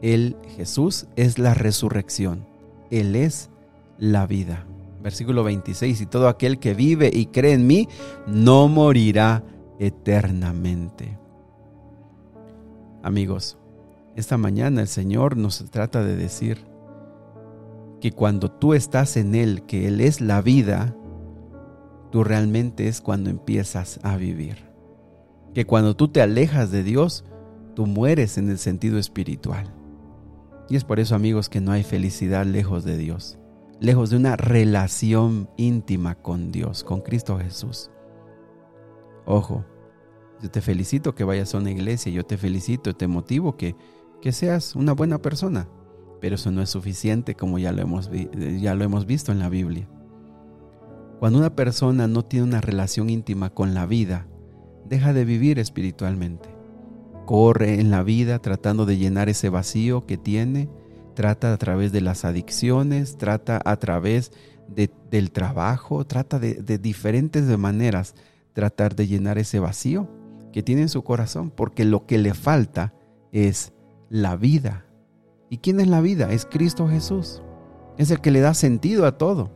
Él, 0.02 0.36
Jesús, 0.56 1.08
es 1.16 1.40
la 1.40 1.54
resurrección. 1.54 2.48
Él 2.90 3.16
es 3.16 3.50
la 3.98 4.26
vida. 4.26 4.66
Versículo 5.02 5.44
26, 5.44 6.02
y 6.02 6.06
todo 6.08 6.28
aquel 6.28 6.60
que 6.60 6.74
vive 6.74 7.10
y 7.14 7.28
cree 7.28 7.54
en 7.54 7.68
mí, 7.68 7.88
no 8.28 8.68
morirá 8.68 9.44
eternamente. 9.80 11.18
Amigos, 13.02 13.59
esta 14.20 14.38
mañana 14.38 14.82
el 14.82 14.88
Señor 14.88 15.38
nos 15.38 15.64
trata 15.72 16.04
de 16.04 16.16
decir 16.16 16.66
que 18.02 18.12
cuando 18.12 18.52
tú 18.52 18.74
estás 18.74 19.18
en 19.18 19.36
Él, 19.36 19.64
que 19.66 19.88
Él 19.88 20.02
es 20.02 20.22
la 20.22 20.42
vida, 20.42 20.96
tú 22.12 22.24
realmente 22.24 22.88
es 22.88 23.02
cuando 23.02 23.30
empiezas 23.30 24.00
a 24.04 24.18
vivir. 24.18 24.70
Que 25.54 25.66
cuando 25.66 25.96
tú 25.96 26.08
te 26.08 26.22
alejas 26.22 26.72
de 26.72 26.84
Dios, 26.84 27.26
tú 27.76 27.86
mueres 27.86 28.38
en 28.38 28.50
el 28.50 28.58
sentido 28.58 29.00
espiritual. 29.00 29.74
Y 30.70 30.76
es 30.76 30.84
por 30.84 31.00
eso, 31.00 31.16
amigos, 31.16 31.50
que 31.50 31.62
no 31.62 31.72
hay 31.72 31.84
felicidad 31.84 32.46
lejos 32.46 32.84
de 32.84 32.98
Dios, 32.98 33.40
lejos 33.80 34.12
de 34.12 34.18
una 34.18 34.36
relación 34.36 35.50
íntima 35.58 36.16
con 36.16 36.52
Dios, 36.52 36.84
con 36.84 37.02
Cristo 37.02 37.40
Jesús. 37.40 37.90
Ojo, 39.26 39.66
yo 40.42 40.50
te 40.52 40.62
felicito 40.62 41.16
que 41.16 41.24
vayas 41.24 41.54
a 41.54 41.58
una 41.58 41.72
iglesia, 41.72 42.12
yo 42.12 42.24
te 42.24 42.38
felicito, 42.38 42.96
te 42.96 43.08
motivo 43.08 43.58
que 43.58 43.76
que 44.22 44.32
seas 44.32 44.76
una 44.76 44.94
buena 44.94 45.22
persona, 45.22 45.68
pero 46.22 46.36
eso 46.36 46.52
no 46.52 46.62
es 46.62 46.70
suficiente 46.70 47.36
como 47.36 47.60
ya 47.60 47.72
lo 47.72 47.82
hemos, 47.82 48.10
ya 48.60 48.76
lo 48.76 48.84
hemos 48.84 49.06
visto 49.06 49.32
en 49.32 49.40
la 49.40 49.50
Biblia. 49.50 49.88
Cuando 51.20 51.40
una 51.40 51.56
persona 51.56 52.08
no 52.08 52.24
tiene 52.24 52.46
una 52.46 52.62
relación 52.62 53.10
íntima 53.10 53.50
con 53.50 53.74
la 53.74 53.86
vida, 53.86 54.28
deja 54.88 55.14
de 55.14 55.26
vivir 55.26 55.60
espiritualmente. 55.60 56.50
Corre 57.26 57.80
en 57.80 57.92
la 57.92 58.04
vida 58.04 58.40
tratando 58.40 58.86
de 58.86 58.98
llenar 58.98 59.30
ese 59.30 59.50
vacío 59.50 60.06
que 60.06 60.18
tiene, 60.18 60.70
trata 61.16 61.54
a 61.54 61.58
través 61.58 61.92
de 61.92 62.02
las 62.02 62.26
adicciones, 62.26 63.18
trata 63.18 63.62
a 63.64 63.76
través 63.78 64.32
del 65.10 65.32
trabajo, 65.32 66.06
trata 66.06 66.40
de, 66.40 66.56
de 66.56 66.78
diferentes 66.78 67.46
maneras 67.58 68.16
tratar 68.54 68.96
de 68.96 69.08
llenar 69.08 69.38
ese 69.38 69.60
vacío 69.60 70.10
que 70.54 70.64
tiene 70.64 70.84
en 70.84 70.90
su 70.90 71.04
corazón, 71.04 71.52
porque 71.52 71.86
lo 71.86 72.06
que 72.06 72.18
le 72.18 72.34
falta 72.34 72.94
es 73.32 73.74
la 74.10 74.36
vida. 74.36 74.86
¿Y 75.50 75.58
quién 75.58 75.80
es 75.80 75.88
la 75.88 76.02
vida? 76.02 76.32
Es 76.32 76.46
Cristo 76.46 76.88
Jesús. 76.88 77.42
Es 77.98 78.12
el 78.12 78.22
que 78.22 78.32
le 78.32 78.42
da 78.42 78.54
sentido 78.54 79.06
a 79.06 79.18
todo. 79.18 79.52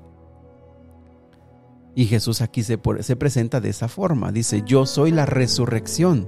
Y 1.96 2.06
Jesús 2.06 2.42
aquí 2.42 2.63
se, 2.63 2.80
se, 3.02 3.16
presenta 3.16 3.62
de 3.62 3.70
esa 3.70 3.88
forma. 3.88 4.32
Dice, 4.32 4.63
yo 4.66 4.86
soy 4.86 5.12
la 5.12 5.26
resurrección. 5.26 6.28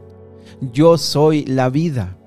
Yo 0.72 0.98
soy 0.98 1.46
la 1.46 1.70
vida. 1.70 2.18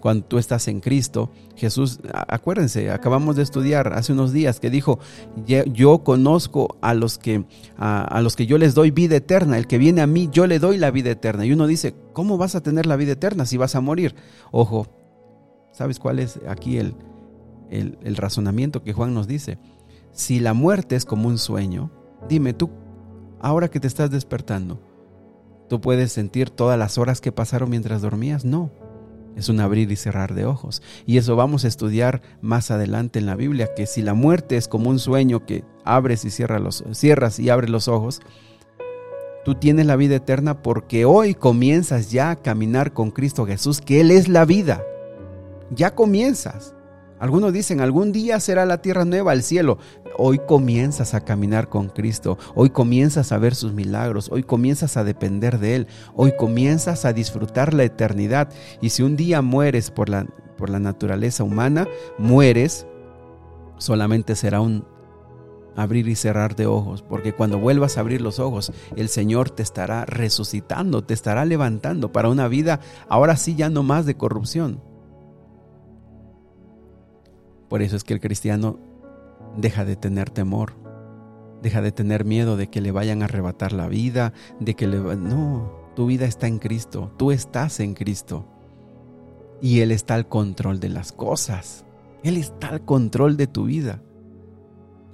Cuando 0.00 0.24
tú 0.24 0.38
estás 0.38 0.66
en 0.66 0.80
Cristo, 0.80 1.30
Jesús, 1.54 2.00
acuérdense, 2.12 2.90
acabamos 2.90 3.36
de 3.36 3.44
estudiar 3.44 3.92
hace 3.92 4.12
unos 4.12 4.32
días 4.32 4.58
que 4.58 4.68
dijo, 4.68 4.98
yo 5.46 6.02
conozco 6.02 6.76
a 6.80 6.92
los 6.92 7.18
que 7.18 7.44
a, 7.76 8.02
a 8.02 8.20
los 8.20 8.34
que 8.34 8.46
yo 8.46 8.58
les 8.58 8.74
doy 8.74 8.90
vida 8.90 9.14
eterna. 9.14 9.58
El 9.58 9.68
que 9.68 9.78
viene 9.78 10.00
a 10.00 10.08
mí, 10.08 10.28
yo 10.32 10.48
le 10.48 10.58
doy 10.58 10.76
la 10.76 10.90
vida 10.90 11.12
eterna. 11.12 11.46
Y 11.46 11.52
uno 11.52 11.68
dice, 11.68 11.94
¿cómo 12.12 12.36
vas 12.36 12.56
a 12.56 12.62
tener 12.62 12.86
la 12.86 12.96
vida 12.96 13.12
eterna 13.12 13.46
si 13.46 13.56
vas 13.56 13.76
a 13.76 13.80
morir? 13.80 14.16
Ojo, 14.50 14.88
¿Sabes 15.72 15.98
cuál 15.98 16.18
es 16.18 16.38
aquí 16.46 16.76
el, 16.78 16.94
el, 17.70 18.16
razonamiento 18.16 18.82
que 18.82 18.92
Juan 18.92 19.14
nos 19.14 19.26
dice? 19.26 19.58
Si 20.12 20.38
la 20.38 20.52
muerte 20.52 20.96
es 20.96 21.06
como 21.06 21.28
un 21.28 21.38
sueño, 21.38 21.90
dime 22.28 22.52
tú, 22.52 22.70
ahora 23.40 23.68
que 23.68 23.80
te 23.80 23.86
estás 23.86 24.10
despertando, 24.10 24.80
¿tú 25.70 25.80
puedes 25.80 26.12
sentir 26.12 26.50
todas 26.50 26.78
las 26.78 26.98
horas 26.98 27.22
que 27.22 27.32
pasaron 27.32 27.70
mientras 27.70 28.02
dormías? 28.02 28.44
No. 28.44 28.70
Es 29.34 29.48
un 29.48 29.60
abrir 29.60 29.90
y 29.90 29.96
cerrar 29.96 30.34
de 30.34 30.44
ojos. 30.44 30.82
Y 31.06 31.16
eso 31.16 31.36
vamos 31.36 31.64
a 31.64 31.68
estudiar 31.68 32.20
más 32.42 32.70
adelante 32.70 33.18
en 33.18 33.24
la 33.24 33.34
Biblia, 33.34 33.70
que 33.74 33.86
si 33.86 34.02
la 34.02 34.12
muerte 34.12 34.58
es 34.58 34.68
como 34.68 34.90
un 34.90 34.98
sueño 34.98 35.46
que 35.46 35.64
abres 35.86 36.26
y 36.26 36.30
cierras, 36.30 36.60
los, 36.60 36.84
cierras 36.92 37.38
y 37.38 37.48
abres 37.48 37.70
los 37.70 37.88
ojos, 37.88 38.20
tú 39.46 39.54
tienes 39.54 39.86
la 39.86 39.96
vida 39.96 40.16
eterna 40.16 40.60
porque 40.60 41.06
hoy 41.06 41.32
comienzas 41.32 42.10
ya 42.10 42.30
a 42.30 42.36
caminar 42.36 42.92
con 42.92 43.10
Cristo 43.10 43.46
Jesús, 43.46 43.80
que 43.80 44.02
Él 44.02 44.10
es 44.10 44.28
la 44.28 44.44
vida 44.44 44.82
ya 45.74 45.94
comienzas. 45.94 46.74
Algunos 47.18 47.52
dicen, 47.52 47.80
algún 47.80 48.10
día 48.10 48.40
será 48.40 48.66
la 48.66 48.82
tierra 48.82 49.04
nueva, 49.04 49.32
el 49.32 49.44
cielo. 49.44 49.78
Hoy 50.18 50.40
comienzas 50.40 51.14
a 51.14 51.24
caminar 51.24 51.68
con 51.68 51.88
Cristo, 51.88 52.36
hoy 52.54 52.70
comienzas 52.70 53.30
a 53.30 53.38
ver 53.38 53.54
sus 53.54 53.72
milagros, 53.72 54.28
hoy 54.30 54.42
comienzas 54.42 54.96
a 54.96 55.04
depender 55.04 55.60
de 55.60 55.76
Él, 55.76 55.86
hoy 56.14 56.32
comienzas 56.36 57.04
a 57.04 57.12
disfrutar 57.12 57.74
la 57.74 57.84
eternidad. 57.84 58.48
Y 58.80 58.90
si 58.90 59.04
un 59.04 59.16
día 59.16 59.40
mueres 59.40 59.92
por 59.92 60.08
la, 60.08 60.26
por 60.58 60.68
la 60.68 60.80
naturaleza 60.80 61.44
humana, 61.44 61.86
mueres, 62.18 62.86
solamente 63.78 64.34
será 64.34 64.60
un 64.60 64.84
abrir 65.76 66.08
y 66.08 66.16
cerrar 66.16 66.56
de 66.56 66.66
ojos, 66.66 67.02
porque 67.02 67.32
cuando 67.32 67.58
vuelvas 67.58 67.96
a 67.96 68.00
abrir 68.00 68.20
los 68.20 68.40
ojos, 68.40 68.72
el 68.96 69.08
Señor 69.08 69.48
te 69.48 69.62
estará 69.62 70.04
resucitando, 70.06 71.04
te 71.04 71.14
estará 71.14 71.44
levantando 71.44 72.10
para 72.10 72.28
una 72.28 72.48
vida, 72.48 72.80
ahora 73.08 73.36
sí 73.36 73.54
ya 73.54 73.70
no 73.70 73.82
más 73.84 74.04
de 74.06 74.16
corrupción 74.16 74.91
por 77.72 77.80
eso 77.80 77.96
es 77.96 78.04
que 78.04 78.12
el 78.12 78.20
cristiano 78.20 78.78
deja 79.56 79.86
de 79.86 79.96
tener 79.96 80.28
temor, 80.28 80.74
deja 81.62 81.80
de 81.80 81.90
tener 81.90 82.26
miedo 82.26 82.58
de 82.58 82.68
que 82.68 82.82
le 82.82 82.92
vayan 82.92 83.22
a 83.22 83.24
arrebatar 83.24 83.72
la 83.72 83.88
vida, 83.88 84.34
de 84.60 84.74
que 84.74 84.86
le... 84.86 84.98
No, 85.16 85.72
tu 85.96 86.04
vida 86.04 86.26
está 86.26 86.48
en 86.48 86.58
Cristo, 86.58 87.14
tú 87.16 87.32
estás 87.32 87.80
en 87.80 87.94
Cristo. 87.94 88.44
Y 89.62 89.80
Él 89.80 89.90
está 89.90 90.16
al 90.16 90.28
control 90.28 90.80
de 90.80 90.90
las 90.90 91.12
cosas. 91.12 91.86
Él 92.22 92.36
está 92.36 92.68
al 92.68 92.84
control 92.84 93.38
de 93.38 93.46
tu 93.46 93.64
vida. 93.64 94.02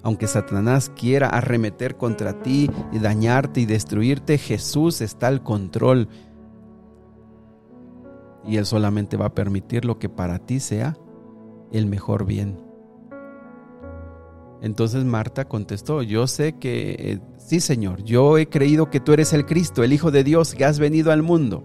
Aunque 0.03 0.27
Satanás 0.27 0.90
quiera 0.97 1.29
arremeter 1.29 1.97
contra 1.97 2.42
ti 2.42 2.68
y 2.90 2.99
dañarte 2.99 3.61
y 3.61 3.66
destruirte, 3.66 4.37
Jesús 4.37 5.01
está 5.01 5.29
al 5.29 5.44
control. 5.44 6.09
Y 8.44 8.57
Él 8.57 8.66
solamente 8.66 9.16
va 9.16 9.27
a 9.27 9.35
permitir 9.37 9.85
lo 9.85 10.01
que 10.01 10.09
para 10.09 10.40
ti 10.40 10.59
sea 10.59 10.99
el 11.72 11.87
mejor 11.87 12.24
bien. 12.24 12.68
Entonces 14.61 15.04
Marta 15.04 15.46
contestó, 15.46 16.02
yo 16.02 16.26
sé 16.26 16.54
que 16.54 16.96
eh, 16.98 17.18
sí, 17.38 17.61
Señor, 17.61 18.02
yo 18.02 18.38
he 18.38 18.48
creído 18.48 18.90
que 18.90 19.00
tú 19.00 19.12
eres 19.12 19.33
el 19.33 19.46
Cristo, 19.46 19.85
el 19.85 19.92
Hijo 19.92 20.11
de 20.11 20.24
Dios, 20.24 20.54
que 20.54 20.64
has 20.64 20.78
venido 20.78 21.12
al 21.12 21.22
mundo. 21.22 21.64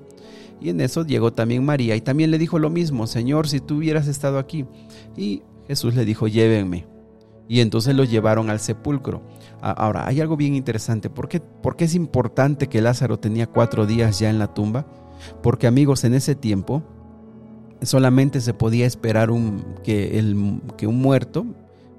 Y 0.62 0.70
en 0.70 0.80
eso 0.80 1.06
llegó 1.06 1.34
también 1.34 1.66
María 1.66 1.96
y 1.96 2.02
también 2.02 2.32
le 2.32 2.38
dijo 2.38 2.60
lo 2.60 2.70
mismo, 2.70 3.08
Señor, 3.08 3.48
si 3.48 3.60
tú 3.60 3.78
hubieras 3.78 4.08
estado 4.08 4.38
aquí. 4.38 4.66
Y 5.18 5.42
Jesús 5.68 5.96
le 5.96 6.06
dijo, 6.06 6.28
llévenme. 6.28 6.86
Y 7.50 7.60
entonces 7.60 7.96
lo 7.96 8.04
llevaron 8.04 8.50
al 8.50 8.60
sepulcro. 8.60 9.22
Ahora, 9.62 10.08
hay 10.08 10.22
algo 10.22 10.38
bien 10.38 10.56
interesante. 10.56 11.10
¿Por 11.10 11.28
qué, 11.28 11.42
¿Por 11.42 11.76
qué 11.76 11.86
es 11.86 11.96
importante 11.96 12.68
que 12.68 12.82
Lázaro 12.82 13.18
tenía 13.20 13.48
cuatro 13.48 13.86
días 13.86 14.20
ya 14.20 14.30
en 14.30 14.40
la 14.40 14.54
tumba? 14.54 14.86
Porque 15.42 15.68
amigos, 15.68 16.04
en 16.04 16.14
ese 16.14 16.36
tiempo 16.36 16.84
solamente 17.86 18.42
se 18.42 18.54
podía 18.54 18.86
esperar 18.86 19.30
que, 19.84 20.36
que 20.78 20.88
un 20.88 21.02
muerto, 21.02 21.46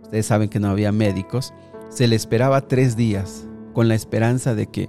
ustedes 0.02 0.26
saben 0.26 0.48
que 0.48 0.60
no 0.60 0.68
había 0.68 0.92
médicos, 0.92 1.52
se 1.88 2.08
le 2.08 2.16
esperaba 2.16 2.68
tres 2.68 2.96
días 2.96 3.46
con 3.72 3.88
la 3.88 3.94
esperanza 3.94 4.54
de 4.54 4.66
que 4.68 4.88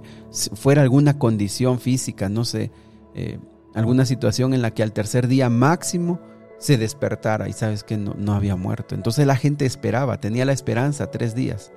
fuera 0.54 0.82
alguna 0.82 1.18
condición 1.18 1.78
física, 1.80 2.28
no 2.28 2.44
sé, 2.44 2.70
eh, 3.14 3.38
alguna 3.74 4.06
situación 4.06 4.54
en 4.54 4.62
la 4.62 4.72
que 4.72 4.82
al 4.82 4.92
tercer 4.92 5.28
día 5.28 5.50
máximo 5.50 6.20
se 6.58 6.78
despertara 6.78 7.48
y 7.48 7.52
sabes 7.52 7.84
que 7.84 7.98
no, 7.98 8.14
no 8.16 8.32
había 8.32 8.56
muerto. 8.56 8.94
Entonces 8.94 9.26
la 9.26 9.36
gente 9.36 9.66
esperaba, 9.66 10.20
tenía 10.20 10.44
la 10.44 10.52
esperanza 10.52 11.10
tres 11.10 11.34
días. 11.34 11.72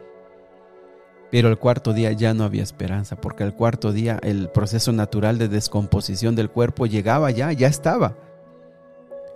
Pero 1.32 1.50
el 1.50 1.60
cuarto 1.60 1.94
día 1.94 2.12
ya 2.12 2.34
no 2.34 2.44
había 2.44 2.64
esperanza, 2.64 3.20
porque 3.20 3.44
el 3.44 3.54
cuarto 3.54 3.92
día 3.92 4.20
el 4.24 4.50
proceso 4.50 4.92
natural 4.92 5.38
de 5.38 5.48
descomposición 5.48 6.36
del 6.36 6.50
cuerpo 6.50 6.86
llegaba 6.88 7.30
ya, 7.32 7.52
ya 7.52 7.68
estaba. 7.68 8.18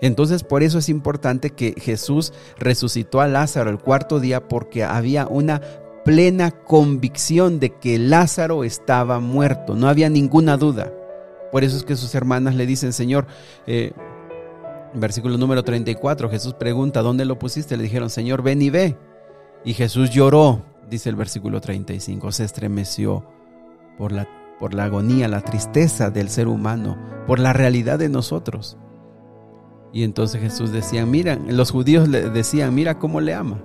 Entonces 0.03 0.43
por 0.43 0.63
eso 0.63 0.79
es 0.79 0.89
importante 0.89 1.51
que 1.51 1.75
Jesús 1.77 2.33
resucitó 2.59 3.21
a 3.21 3.27
Lázaro 3.29 3.69
el 3.69 3.79
cuarto 3.79 4.19
día 4.19 4.49
porque 4.49 4.83
había 4.83 5.27
una 5.27 5.61
plena 6.03 6.51
convicción 6.51 7.61
de 7.61 7.69
que 7.69 7.97
Lázaro 7.97 8.65
estaba 8.65 9.21
muerto, 9.21 9.77
no 9.77 9.87
había 9.87 10.09
ninguna 10.09 10.57
duda. 10.57 10.91
Por 11.53 11.63
eso 11.63 11.77
es 11.77 11.85
que 11.85 11.95
sus 11.95 12.13
hermanas 12.15 12.55
le 12.55 12.65
dicen, 12.65 12.91
Señor, 12.91 13.27
eh, 13.65 13.93
versículo 14.93 15.37
número 15.37 15.63
34, 15.63 16.29
Jesús 16.29 16.53
pregunta, 16.55 17.01
¿dónde 17.01 17.23
lo 17.23 17.39
pusiste? 17.39 17.77
Le 17.77 17.83
dijeron, 17.83 18.09
Señor, 18.09 18.41
ven 18.43 18.61
y 18.61 18.69
ve. 18.69 18.97
Y 19.63 19.73
Jesús 19.73 20.09
lloró, 20.09 20.65
dice 20.89 21.07
el 21.07 21.15
versículo 21.15 21.61
35, 21.61 22.33
se 22.33 22.43
estremeció 22.43 23.25
por 23.97 24.11
la, 24.11 24.27
por 24.59 24.73
la 24.73 24.83
agonía, 24.83 25.29
la 25.29 25.39
tristeza 25.39 26.09
del 26.09 26.27
ser 26.27 26.49
humano, 26.49 26.97
por 27.25 27.39
la 27.39 27.53
realidad 27.53 27.99
de 27.99 28.09
nosotros. 28.09 28.77
Y 29.93 30.03
entonces 30.03 30.41
Jesús 30.41 30.71
decía, 30.71 31.05
mira, 31.05 31.35
los 31.35 31.71
judíos 31.71 32.09
le 32.09 32.29
decían, 32.31 32.73
mira 32.73 32.97
cómo 32.97 33.21
le 33.21 33.35
ama. 33.35 33.59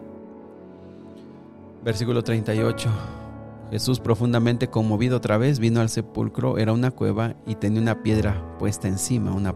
Versículo 1.83 2.23
38. 2.23 2.88
Jesús 3.71 3.99
profundamente 3.99 4.69
conmovido 4.69 5.17
otra 5.17 5.38
vez 5.38 5.59
vino 5.59 5.81
al 5.81 5.88
sepulcro, 5.88 6.59
era 6.59 6.73
una 6.73 6.91
cueva 6.91 7.35
y 7.47 7.55
tenía 7.55 7.81
una 7.81 8.03
piedra 8.03 8.57
puesta 8.59 8.88
encima, 8.88 9.33
una 9.33 9.55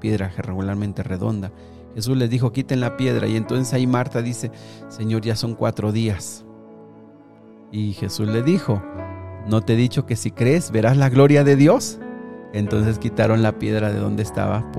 piedra 0.00 0.30
regularmente 0.36 1.02
redonda. 1.02 1.50
Jesús 1.94 2.16
les 2.16 2.28
dijo, 2.30 2.52
quiten 2.52 2.80
la 2.80 2.96
piedra. 2.96 3.26
Y 3.26 3.36
entonces 3.36 3.72
ahí 3.72 3.86
Marta 3.86 4.22
dice, 4.22 4.50
Señor, 4.88 5.22
ya 5.22 5.36
son 5.36 5.54
cuatro 5.54 5.92
días. 5.92 6.44
Y 7.70 7.92
Jesús 7.94 8.28
le 8.28 8.42
dijo, 8.42 8.82
¿no 9.48 9.62
te 9.62 9.74
he 9.74 9.76
dicho 9.76 10.04
que 10.04 10.16
si 10.16 10.30
crees 10.30 10.70
verás 10.70 10.96
la 10.96 11.08
gloria 11.08 11.44
de 11.44 11.56
Dios? 11.56 11.98
Entonces 12.52 12.98
quitaron 12.98 13.42
la 13.42 13.58
piedra 13.58 13.92
de 13.92 13.98
donde 13.98 14.22
estaba 14.22 14.70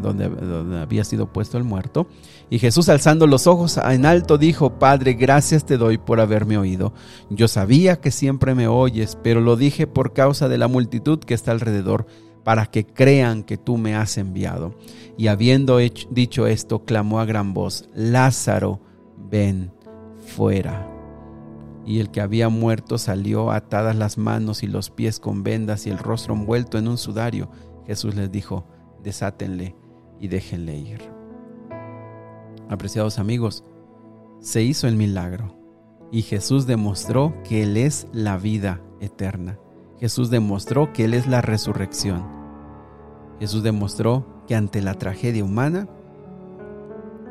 donde, 0.00 0.78
había 0.80 1.04
sido 1.04 1.32
puesto 1.32 1.58
el 1.58 1.64
muerto. 1.64 2.08
Y 2.50 2.58
Jesús 2.58 2.88
alzando 2.88 3.26
los 3.26 3.46
ojos 3.46 3.78
en 3.78 4.06
alto 4.06 4.38
dijo, 4.38 4.78
Padre, 4.78 5.14
gracias 5.14 5.64
te 5.64 5.76
doy 5.76 5.98
por 5.98 6.20
haberme 6.20 6.58
oído. 6.58 6.92
Yo 7.30 7.48
sabía 7.48 8.00
que 8.00 8.10
siempre 8.10 8.54
me 8.54 8.68
oyes, 8.68 9.16
pero 9.22 9.40
lo 9.40 9.56
dije 9.56 9.86
por 9.86 10.12
causa 10.12 10.48
de 10.48 10.58
la 10.58 10.68
multitud 10.68 11.18
que 11.20 11.34
está 11.34 11.52
alrededor, 11.52 12.06
para 12.44 12.66
que 12.66 12.86
crean 12.86 13.42
que 13.42 13.58
tú 13.58 13.76
me 13.76 13.94
has 13.94 14.18
enviado. 14.18 14.74
Y 15.16 15.28
habiendo 15.28 15.78
dicho 15.78 16.46
esto, 16.46 16.84
clamó 16.84 17.20
a 17.20 17.26
gran 17.26 17.52
voz, 17.52 17.88
Lázaro, 17.94 18.80
ven 19.30 19.72
fuera. 20.26 20.88
Y 21.84 22.00
el 22.00 22.10
que 22.10 22.20
había 22.20 22.48
muerto 22.48 22.98
salió 22.98 23.50
atadas 23.50 23.96
las 23.96 24.18
manos 24.18 24.62
y 24.62 24.66
los 24.66 24.90
pies 24.90 25.18
con 25.18 25.42
vendas 25.42 25.86
y 25.86 25.90
el 25.90 25.98
rostro 25.98 26.34
envuelto 26.34 26.78
en 26.78 26.88
un 26.88 26.98
sudario. 26.98 27.50
Jesús 27.86 28.14
les 28.14 28.30
dijo, 28.30 28.64
desátenle 29.02 29.74
y 30.20 30.28
déjenle 30.28 30.76
ir. 30.76 31.00
Apreciados 32.68 33.18
amigos, 33.18 33.64
se 34.40 34.62
hizo 34.62 34.86
el 34.86 34.96
milagro 34.96 35.56
y 36.12 36.22
Jesús 36.22 36.66
demostró 36.66 37.34
que 37.44 37.62
Él 37.62 37.76
es 37.76 38.06
la 38.12 38.36
vida 38.36 38.80
eterna. 39.00 39.58
Jesús 39.98 40.30
demostró 40.30 40.92
que 40.92 41.04
Él 41.04 41.14
es 41.14 41.26
la 41.26 41.40
resurrección. 41.40 42.24
Jesús 43.38 43.62
demostró 43.62 44.44
que 44.46 44.54
ante 44.54 44.82
la 44.82 44.94
tragedia 44.94 45.44
humana, 45.44 45.88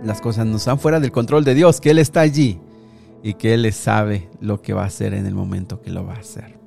las 0.03 0.21
cosas 0.21 0.45
no 0.45 0.57
están 0.57 0.79
fuera 0.79 0.99
del 0.99 1.11
control 1.11 1.43
de 1.43 1.55
Dios, 1.55 1.81
que 1.81 1.91
Él 1.91 1.99
está 1.99 2.21
allí 2.21 2.59
y 3.21 3.33
que 3.33 3.53
Él 3.53 3.71
sabe 3.73 4.29
lo 4.39 4.61
que 4.61 4.73
va 4.73 4.83
a 4.83 4.87
hacer 4.87 5.13
en 5.13 5.25
el 5.25 5.35
momento 5.35 5.81
que 5.81 5.91
lo 5.91 6.05
va 6.05 6.13
a 6.13 6.19
hacer. 6.19 6.57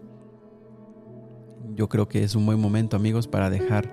Yo 1.74 1.88
creo 1.88 2.08
que 2.08 2.22
es 2.22 2.35
un 2.35 2.44
buen 2.44 2.61
momento, 2.61 2.96
amigos, 2.96 3.26
para 3.26 3.48
dejar 3.48 3.88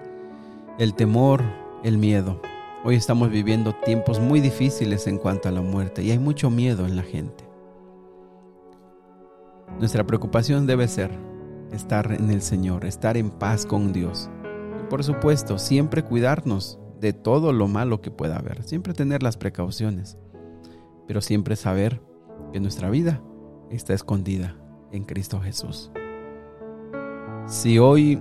el 0.78 0.94
temor, 0.94 1.44
el 1.84 1.98
miedo. 1.98 2.42
Hoy 2.84 2.96
estamos 2.96 3.30
viviendo 3.30 3.74
tiempos 3.74 4.20
muy 4.20 4.40
difíciles 4.40 5.08
en 5.08 5.18
cuanto 5.18 5.50
a 5.50 5.52
la 5.52 5.62
muerte 5.62 6.04
y 6.04 6.12
hay 6.12 6.20
mucho 6.20 6.50
miedo 6.50 6.86
en 6.86 6.96
la 6.96 7.04
gente. 7.04 7.44
Nuestra 9.80 10.06
preocupación 10.06 10.66
debe 10.66 10.88
ser 10.88 11.12
estar 11.72 12.12
en 12.12 12.32
el 12.32 12.42
Señor, 12.42 12.86
estar 12.86 13.18
en 13.18 13.30
paz 13.30 13.66
con 13.66 13.94
Dios. 13.94 14.30
Y 14.82 14.90
por 14.90 15.04
supuesto, 15.04 15.58
siempre 15.58 16.04
cuidarnos 16.04 16.80
de 17.00 17.14
todo 17.14 17.54
lo 17.54 17.68
malo 17.68 18.02
que 18.02 18.12
pueda 18.12 18.38
haber, 18.38 18.64
siempre 18.64 18.94
tener 18.94 19.24
las 19.24 19.38
precauciones, 19.38 20.18
pero 21.08 21.22
siempre 21.22 21.56
saber 21.56 22.02
que 22.52 22.60
nuestra 22.60 22.90
vida 22.90 23.22
está 23.70 23.94
escondida 23.94 24.56
en 24.92 25.06
Cristo 25.06 25.40
Jesús. 25.40 25.92
Si 27.46 27.80
hoy 27.80 28.20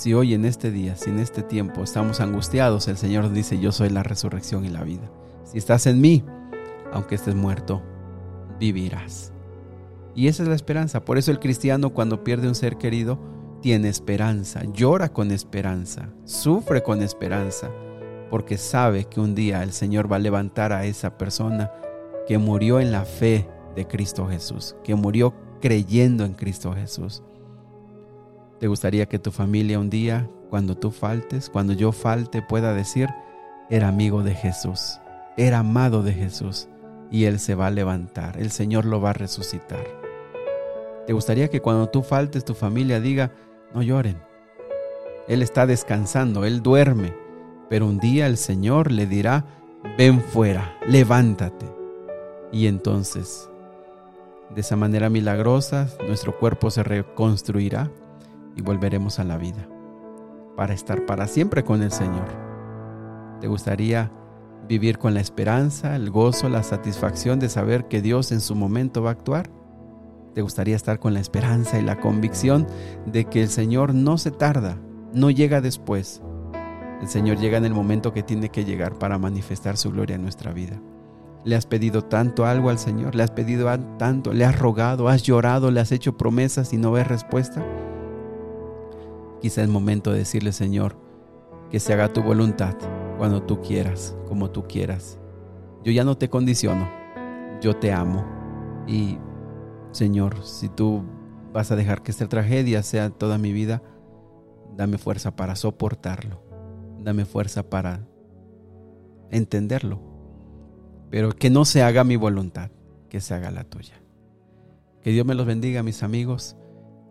si 0.00 0.14
hoy 0.14 0.32
en 0.32 0.46
este 0.46 0.70
día, 0.70 0.96
si 0.96 1.10
en 1.10 1.18
este 1.18 1.42
tiempo 1.42 1.82
estamos 1.82 2.20
angustiados, 2.20 2.88
el 2.88 2.96
Señor 2.96 3.30
dice, 3.32 3.60
yo 3.60 3.70
soy 3.70 3.90
la 3.90 4.02
resurrección 4.02 4.64
y 4.64 4.70
la 4.70 4.82
vida. 4.82 5.10
Si 5.44 5.58
estás 5.58 5.86
en 5.86 6.00
mí, 6.00 6.24
aunque 6.90 7.16
estés 7.16 7.34
muerto, 7.34 7.82
vivirás. 8.58 9.30
Y 10.14 10.28
esa 10.28 10.42
es 10.42 10.48
la 10.48 10.54
esperanza. 10.54 11.04
Por 11.04 11.18
eso 11.18 11.30
el 11.30 11.38
cristiano 11.38 11.90
cuando 11.90 12.24
pierde 12.24 12.48
un 12.48 12.54
ser 12.54 12.78
querido, 12.78 13.18
tiene 13.60 13.90
esperanza, 13.90 14.62
llora 14.72 15.12
con 15.12 15.30
esperanza, 15.32 16.08
sufre 16.24 16.82
con 16.82 17.02
esperanza, 17.02 17.70
porque 18.30 18.56
sabe 18.56 19.04
que 19.04 19.20
un 19.20 19.34
día 19.34 19.62
el 19.62 19.72
Señor 19.72 20.10
va 20.10 20.16
a 20.16 20.20
levantar 20.20 20.72
a 20.72 20.86
esa 20.86 21.18
persona 21.18 21.70
que 22.26 22.38
murió 22.38 22.80
en 22.80 22.90
la 22.90 23.04
fe 23.04 23.46
de 23.76 23.86
Cristo 23.86 24.26
Jesús, 24.26 24.76
que 24.82 24.94
murió 24.94 25.34
creyendo 25.60 26.24
en 26.24 26.32
Cristo 26.32 26.72
Jesús. 26.72 27.22
¿Te 28.60 28.66
gustaría 28.66 29.06
que 29.06 29.18
tu 29.18 29.30
familia 29.30 29.78
un 29.78 29.88
día, 29.88 30.28
cuando 30.50 30.76
tú 30.76 30.90
faltes, 30.90 31.48
cuando 31.48 31.72
yo 31.72 31.92
falte, 31.92 32.42
pueda 32.42 32.74
decir, 32.74 33.08
era 33.70 33.88
amigo 33.88 34.22
de 34.22 34.34
Jesús, 34.34 35.00
era 35.38 35.60
amado 35.60 36.02
de 36.02 36.12
Jesús 36.12 36.68
y 37.10 37.24
Él 37.24 37.38
se 37.38 37.54
va 37.54 37.68
a 37.68 37.70
levantar, 37.70 38.38
el 38.38 38.50
Señor 38.50 38.84
lo 38.84 39.00
va 39.00 39.10
a 39.10 39.14
resucitar? 39.14 39.86
¿Te 41.06 41.14
gustaría 41.14 41.48
que 41.48 41.62
cuando 41.62 41.88
tú 41.88 42.02
faltes 42.02 42.44
tu 42.44 42.52
familia 42.52 43.00
diga, 43.00 43.32
no 43.72 43.82
lloren? 43.82 44.18
Él 45.26 45.40
está 45.40 45.64
descansando, 45.64 46.44
Él 46.44 46.60
duerme, 46.60 47.14
pero 47.70 47.86
un 47.86 47.98
día 47.98 48.26
el 48.26 48.36
Señor 48.36 48.92
le 48.92 49.06
dirá, 49.06 49.46
ven 49.96 50.20
fuera, 50.20 50.76
levántate. 50.86 51.64
Y 52.52 52.66
entonces, 52.66 53.48
de 54.54 54.60
esa 54.60 54.76
manera 54.76 55.08
milagrosa, 55.08 55.88
nuestro 56.06 56.38
cuerpo 56.38 56.70
se 56.70 56.82
reconstruirá 56.82 57.90
y 58.56 58.62
volveremos 58.62 59.18
a 59.18 59.24
la 59.24 59.36
vida 59.36 59.68
para 60.56 60.74
estar 60.74 61.06
para 61.06 61.26
siempre 61.26 61.64
con 61.64 61.82
el 61.82 61.90
Señor. 61.90 62.26
¿Te 63.40 63.48
gustaría 63.48 64.12
vivir 64.68 64.98
con 64.98 65.14
la 65.14 65.20
esperanza, 65.20 65.96
el 65.96 66.10
gozo, 66.10 66.48
la 66.48 66.62
satisfacción 66.62 67.40
de 67.40 67.48
saber 67.48 67.88
que 67.88 68.02
Dios 68.02 68.30
en 68.30 68.40
su 68.40 68.54
momento 68.54 69.02
va 69.02 69.10
a 69.10 69.12
actuar? 69.12 69.50
¿Te 70.34 70.42
gustaría 70.42 70.76
estar 70.76 70.98
con 71.00 71.14
la 71.14 71.20
esperanza 71.20 71.78
y 71.78 71.82
la 71.82 71.98
convicción 71.98 72.66
de 73.06 73.24
que 73.24 73.42
el 73.42 73.48
Señor 73.48 73.94
no 73.94 74.18
se 74.18 74.30
tarda, 74.30 74.76
no 75.12 75.30
llega 75.30 75.60
después? 75.60 76.22
El 77.00 77.08
Señor 77.08 77.38
llega 77.38 77.56
en 77.56 77.64
el 77.64 77.72
momento 77.72 78.12
que 78.12 78.22
tiene 78.22 78.50
que 78.50 78.64
llegar 78.64 78.98
para 78.98 79.18
manifestar 79.18 79.76
su 79.78 79.90
gloria 79.90 80.16
en 80.16 80.22
nuestra 80.22 80.52
vida. 80.52 80.80
¿Le 81.42 81.56
has 81.56 81.64
pedido 81.64 82.02
tanto 82.02 82.44
algo 82.44 82.68
al 82.68 82.78
Señor? 82.78 83.14
¿Le 83.14 83.22
has 83.22 83.30
pedido 83.30 83.66
tanto? 83.96 84.34
¿Le 84.34 84.44
has 84.44 84.58
rogado? 84.58 85.08
¿Has 85.08 85.22
llorado? 85.22 85.70
¿Le 85.70 85.80
has 85.80 85.90
hecho 85.90 86.18
promesas 86.18 86.74
y 86.74 86.76
no 86.76 86.92
ves 86.92 87.08
respuesta? 87.08 87.64
Quizá 89.40 89.62
es 89.62 89.68
momento 89.68 90.12
de 90.12 90.18
decirle, 90.18 90.52
Señor, 90.52 90.96
que 91.70 91.80
se 91.80 91.92
haga 91.92 92.12
tu 92.12 92.22
voluntad 92.22 92.76
cuando 93.16 93.42
tú 93.42 93.60
quieras, 93.60 94.16
como 94.28 94.50
tú 94.50 94.66
quieras. 94.66 95.18
Yo 95.84 95.92
ya 95.92 96.04
no 96.04 96.16
te 96.16 96.28
condiciono. 96.28 96.88
yo 97.60 97.76
te 97.76 97.92
amo. 97.92 98.24
Y 98.86 99.18
Señor, 99.92 100.42
si 100.44 100.68
tú 100.68 101.02
vas 101.52 101.70
a 101.70 101.76
dejar 101.76 102.02
que 102.02 102.10
esta 102.10 102.28
tragedia 102.28 102.82
sea 102.82 103.10
toda 103.10 103.38
mi 103.38 103.52
vida, 103.52 103.82
dame 104.76 104.98
fuerza 104.98 105.36
para 105.36 105.56
soportarlo. 105.56 106.42
Dame 107.00 107.24
fuerza 107.24 107.68
para 107.68 108.06
entenderlo. 109.30 110.00
Pero 111.10 111.32
que 111.32 111.50
no 111.50 111.64
se 111.64 111.82
haga 111.82 112.04
mi 112.04 112.16
voluntad, 112.16 112.70
que 113.08 113.20
se 113.20 113.34
haga 113.34 113.50
la 113.50 113.64
tuya. 113.64 114.00
Que 115.02 115.10
Dios 115.10 115.26
me 115.26 115.34
los 115.34 115.46
bendiga, 115.46 115.82
mis 115.82 116.02
amigos, 116.02 116.56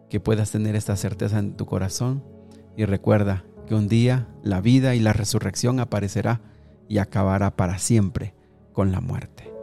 que 0.10 0.20
puedas 0.20 0.52
tener 0.52 0.76
esta 0.76 0.96
certeza 0.96 1.40
en 1.40 1.56
tu 1.56 1.66
corazón 1.66 2.24
y 2.76 2.86
recuerda 2.86 3.46
que 3.68 3.76
un 3.76 3.88
día 3.88 4.28
la 4.44 4.62
vida 4.62 4.96
y 4.96 5.00
la 5.00 5.14
resurrección 5.14 5.80
aparecerá 5.80 6.42
y 6.88 6.98
acabará 6.98 7.56
para 7.56 7.78
siempre 7.78 8.34
con 8.74 8.92
la 8.92 9.02
muerte. 9.02 9.54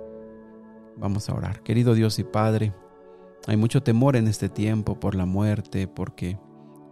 Vamos 0.97 1.29
a 1.29 1.35
orar. 1.35 1.63
Querido 1.63 1.95
Dios 1.95 2.19
y 2.19 2.25
Padre, 2.25 2.73
hay 3.47 3.57
mucho 3.57 3.83
temor 3.83 4.17
en 4.17 4.29
este 4.29 4.49
tiempo 4.49 4.99
por 4.99 5.15
la 5.15 5.27
muerte, 5.27 5.87
porque 5.89 6.39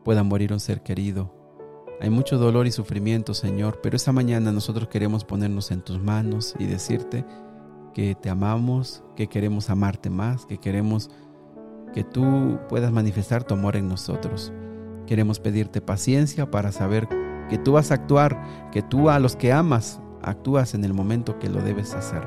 pueda 0.04 0.22
morir 0.22 0.52
un 0.52 0.60
ser 0.60 0.82
querido. 0.82 1.34
Hay 2.00 2.10
mucho 2.10 2.38
dolor 2.38 2.66
y 2.66 2.72
sufrimiento, 2.72 3.34
Señor, 3.34 3.80
pero 3.82 3.96
esta 3.96 4.12
mañana 4.12 4.52
nosotros 4.52 4.88
queremos 4.88 5.24
ponernos 5.24 5.70
en 5.70 5.82
tus 5.82 6.00
manos 6.00 6.54
y 6.58 6.66
decirte 6.66 7.24
que 7.94 8.14
te 8.14 8.28
amamos, 8.28 9.02
que 9.16 9.28
queremos 9.28 9.70
amarte 9.70 10.10
más, 10.10 10.46
que 10.46 10.58
queremos 10.58 11.10
que 11.94 12.02
tú 12.02 12.58
puedas 12.68 12.90
manifestar 12.90 13.44
tu 13.44 13.54
amor 13.54 13.76
en 13.76 13.88
nosotros. 13.88 14.52
Queremos 15.06 15.38
pedirte 15.38 15.80
paciencia 15.80 16.50
para 16.50 16.72
saber 16.72 17.08
que 17.48 17.56
tú 17.56 17.72
vas 17.72 17.92
a 17.92 17.94
actuar, 17.94 18.70
que 18.72 18.82
tú 18.82 19.10
a 19.10 19.20
los 19.20 19.36
que 19.36 19.52
amas 19.52 20.00
actúas 20.20 20.74
en 20.74 20.84
el 20.84 20.92
momento 20.92 21.38
que 21.38 21.48
lo 21.48 21.62
debes 21.62 21.94
hacer. 21.94 22.26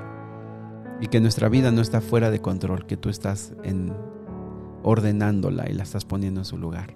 Y 1.02 1.08
que 1.08 1.20
nuestra 1.20 1.50
vida 1.50 1.72
no 1.72 1.82
está 1.82 2.00
fuera 2.00 2.32
de 2.32 2.40
control, 2.40 2.86
que 2.86 2.96
tú 2.96 3.10
estás 3.10 3.54
en, 3.64 3.94
ordenándola 4.84 5.70
y 5.70 5.74
la 5.74 5.84
estás 5.84 6.06
poniendo 6.06 6.40
en 6.40 6.46
su 6.46 6.58
lugar. 6.58 6.96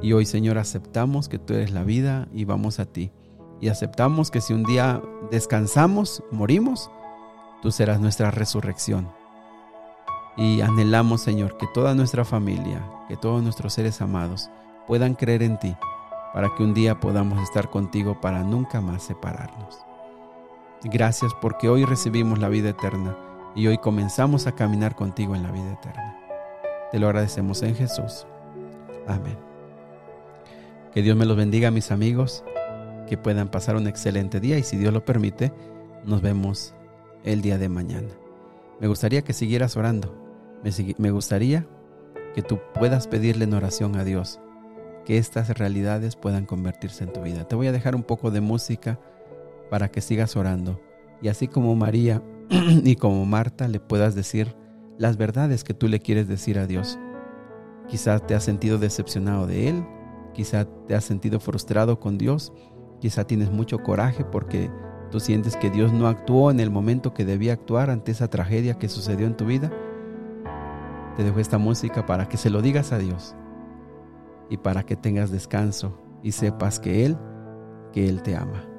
Y 0.00 0.14
hoy, 0.14 0.24
Señor, 0.24 0.56
aceptamos 0.56 1.28
que 1.28 1.38
tú 1.38 1.52
eres 1.52 1.70
la 1.70 1.84
vida 1.84 2.28
y 2.32 2.46
vamos 2.46 2.80
a 2.80 2.86
ti. 2.86 3.12
Y 3.60 3.68
aceptamos 3.68 4.30
que 4.30 4.40
si 4.40 4.54
un 4.54 4.64
día 4.64 5.02
descansamos, 5.30 6.24
morimos, 6.30 6.90
tú 7.60 7.70
serás 7.70 8.00
nuestra 8.00 8.30
resurrección. 8.30 9.08
Y 10.36 10.60
anhelamos, 10.60 11.20
Señor, 11.20 11.56
que 11.56 11.66
toda 11.68 11.94
nuestra 11.94 12.24
familia, 12.24 12.82
que 13.08 13.16
todos 13.16 13.42
nuestros 13.42 13.72
seres 13.74 14.00
amados 14.00 14.50
puedan 14.86 15.14
creer 15.14 15.42
en 15.42 15.58
ti, 15.58 15.76
para 16.32 16.50
que 16.56 16.64
un 16.64 16.74
día 16.74 16.98
podamos 16.98 17.40
estar 17.42 17.70
contigo 17.70 18.20
para 18.20 18.42
nunca 18.42 18.80
más 18.80 19.04
separarnos. 19.04 19.78
Gracias 20.82 21.32
porque 21.40 21.68
hoy 21.68 21.84
recibimos 21.84 22.38
la 22.38 22.48
vida 22.48 22.70
eterna 22.70 23.16
y 23.54 23.68
hoy 23.68 23.78
comenzamos 23.78 24.46
a 24.46 24.52
caminar 24.52 24.96
contigo 24.96 25.36
en 25.36 25.44
la 25.44 25.52
vida 25.52 25.72
eterna. 25.72 26.18
Te 26.90 26.98
lo 26.98 27.06
agradecemos 27.06 27.62
en 27.62 27.74
Jesús. 27.76 28.26
Amén. 29.06 29.38
Que 30.92 31.02
Dios 31.02 31.16
me 31.16 31.26
los 31.26 31.36
bendiga, 31.36 31.70
mis 31.70 31.90
amigos, 31.90 32.44
que 33.08 33.16
puedan 33.16 33.48
pasar 33.48 33.76
un 33.76 33.86
excelente 33.86 34.40
día 34.40 34.58
y 34.58 34.62
si 34.62 34.76
Dios 34.76 34.92
lo 34.92 35.04
permite, 35.04 35.52
nos 36.04 36.20
vemos 36.20 36.74
el 37.24 37.40
día 37.40 37.58
de 37.58 37.68
mañana. 37.68 38.08
Me 38.80 38.88
gustaría 38.88 39.22
que 39.22 39.32
siguieras 39.32 39.76
orando. 39.76 40.23
Me, 40.98 41.10
gustaría 41.10 41.66
que 42.34 42.40
tú 42.40 42.58
puedas 42.72 43.06
pedirle 43.06 43.44
en 43.44 43.52
oración 43.52 43.96
a 43.96 44.04
Dios 44.04 44.40
que 45.04 45.18
estas 45.18 45.50
realidades 45.58 46.16
puedan 46.16 46.46
convertirse 46.46 47.04
en 47.04 47.12
tu 47.12 47.20
vida. 47.20 47.46
Te 47.46 47.54
voy 47.54 47.66
a 47.66 47.72
dejar 47.72 47.94
un 47.94 48.02
poco 48.02 48.30
de 48.30 48.40
música 48.40 48.98
para 49.68 49.90
que 49.90 50.00
sigas 50.00 50.36
orando 50.36 50.80
y 51.20 51.28
así 51.28 51.48
como 51.48 51.76
María 51.76 52.22
y 52.50 52.96
como 52.96 53.26
Marta 53.26 53.68
le 53.68 53.78
puedas 53.78 54.14
decir 54.14 54.56
las 54.96 55.18
verdades 55.18 55.64
que 55.64 55.74
tú 55.74 55.86
le 55.86 56.00
quieres 56.00 56.28
decir 56.28 56.58
a 56.58 56.66
Dios. 56.66 56.98
Quizá 57.86 58.18
te 58.18 58.34
has 58.34 58.44
sentido 58.44 58.78
decepcionado 58.78 59.46
de 59.46 59.68
Él, 59.68 59.84
quizá 60.32 60.64
te 60.86 60.94
has 60.94 61.04
sentido 61.04 61.40
frustrado 61.40 62.00
con 62.00 62.16
Dios, 62.16 62.54
quizá 63.00 63.26
tienes 63.26 63.50
mucho 63.50 63.82
coraje 63.82 64.24
porque 64.24 64.70
tú 65.10 65.20
sientes 65.20 65.58
que 65.58 65.68
Dios 65.68 65.92
no 65.92 66.08
actuó 66.08 66.50
en 66.50 66.58
el 66.58 66.70
momento 66.70 67.12
que 67.12 67.26
debía 67.26 67.52
actuar 67.52 67.90
ante 67.90 68.12
esa 68.12 68.28
tragedia 68.28 68.78
que 68.78 68.88
sucedió 68.88 69.26
en 69.26 69.36
tu 69.36 69.44
vida. 69.44 69.70
Te 71.16 71.22
dejo 71.22 71.38
esta 71.38 71.58
música 71.58 72.06
para 72.06 72.28
que 72.28 72.36
se 72.36 72.50
lo 72.50 72.60
digas 72.60 72.92
a 72.92 72.98
Dios 72.98 73.36
y 74.50 74.56
para 74.56 74.84
que 74.84 74.96
tengas 74.96 75.30
descanso 75.30 75.96
y 76.22 76.32
sepas 76.32 76.80
que 76.80 77.04
Él, 77.04 77.16
que 77.92 78.08
Él 78.08 78.22
te 78.22 78.36
ama. 78.36 78.73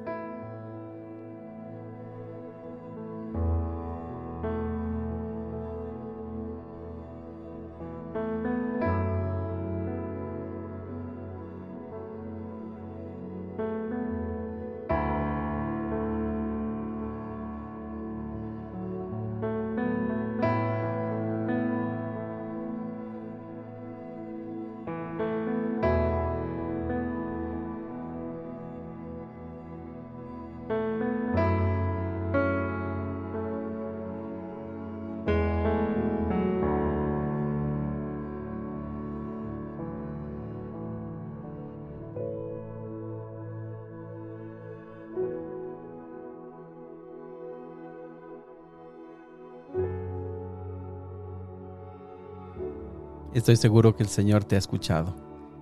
Estoy 53.46 53.58
seguro 53.58 53.94
que 53.94 54.02
el 54.02 54.08
Señor 54.08 54.42
te 54.42 54.56
ha 54.56 54.58
escuchado 54.58 55.14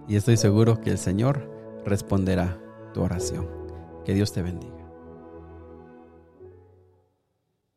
y 0.08 0.16
estoy 0.16 0.38
seguro 0.38 0.80
que 0.80 0.88
el 0.88 0.96
Señor 0.96 1.50
responderá 1.84 2.58
tu 2.94 3.02
oración. 3.02 3.46
Que 4.06 4.14
Dios 4.14 4.32
te 4.32 4.40
bendiga. 4.40 4.83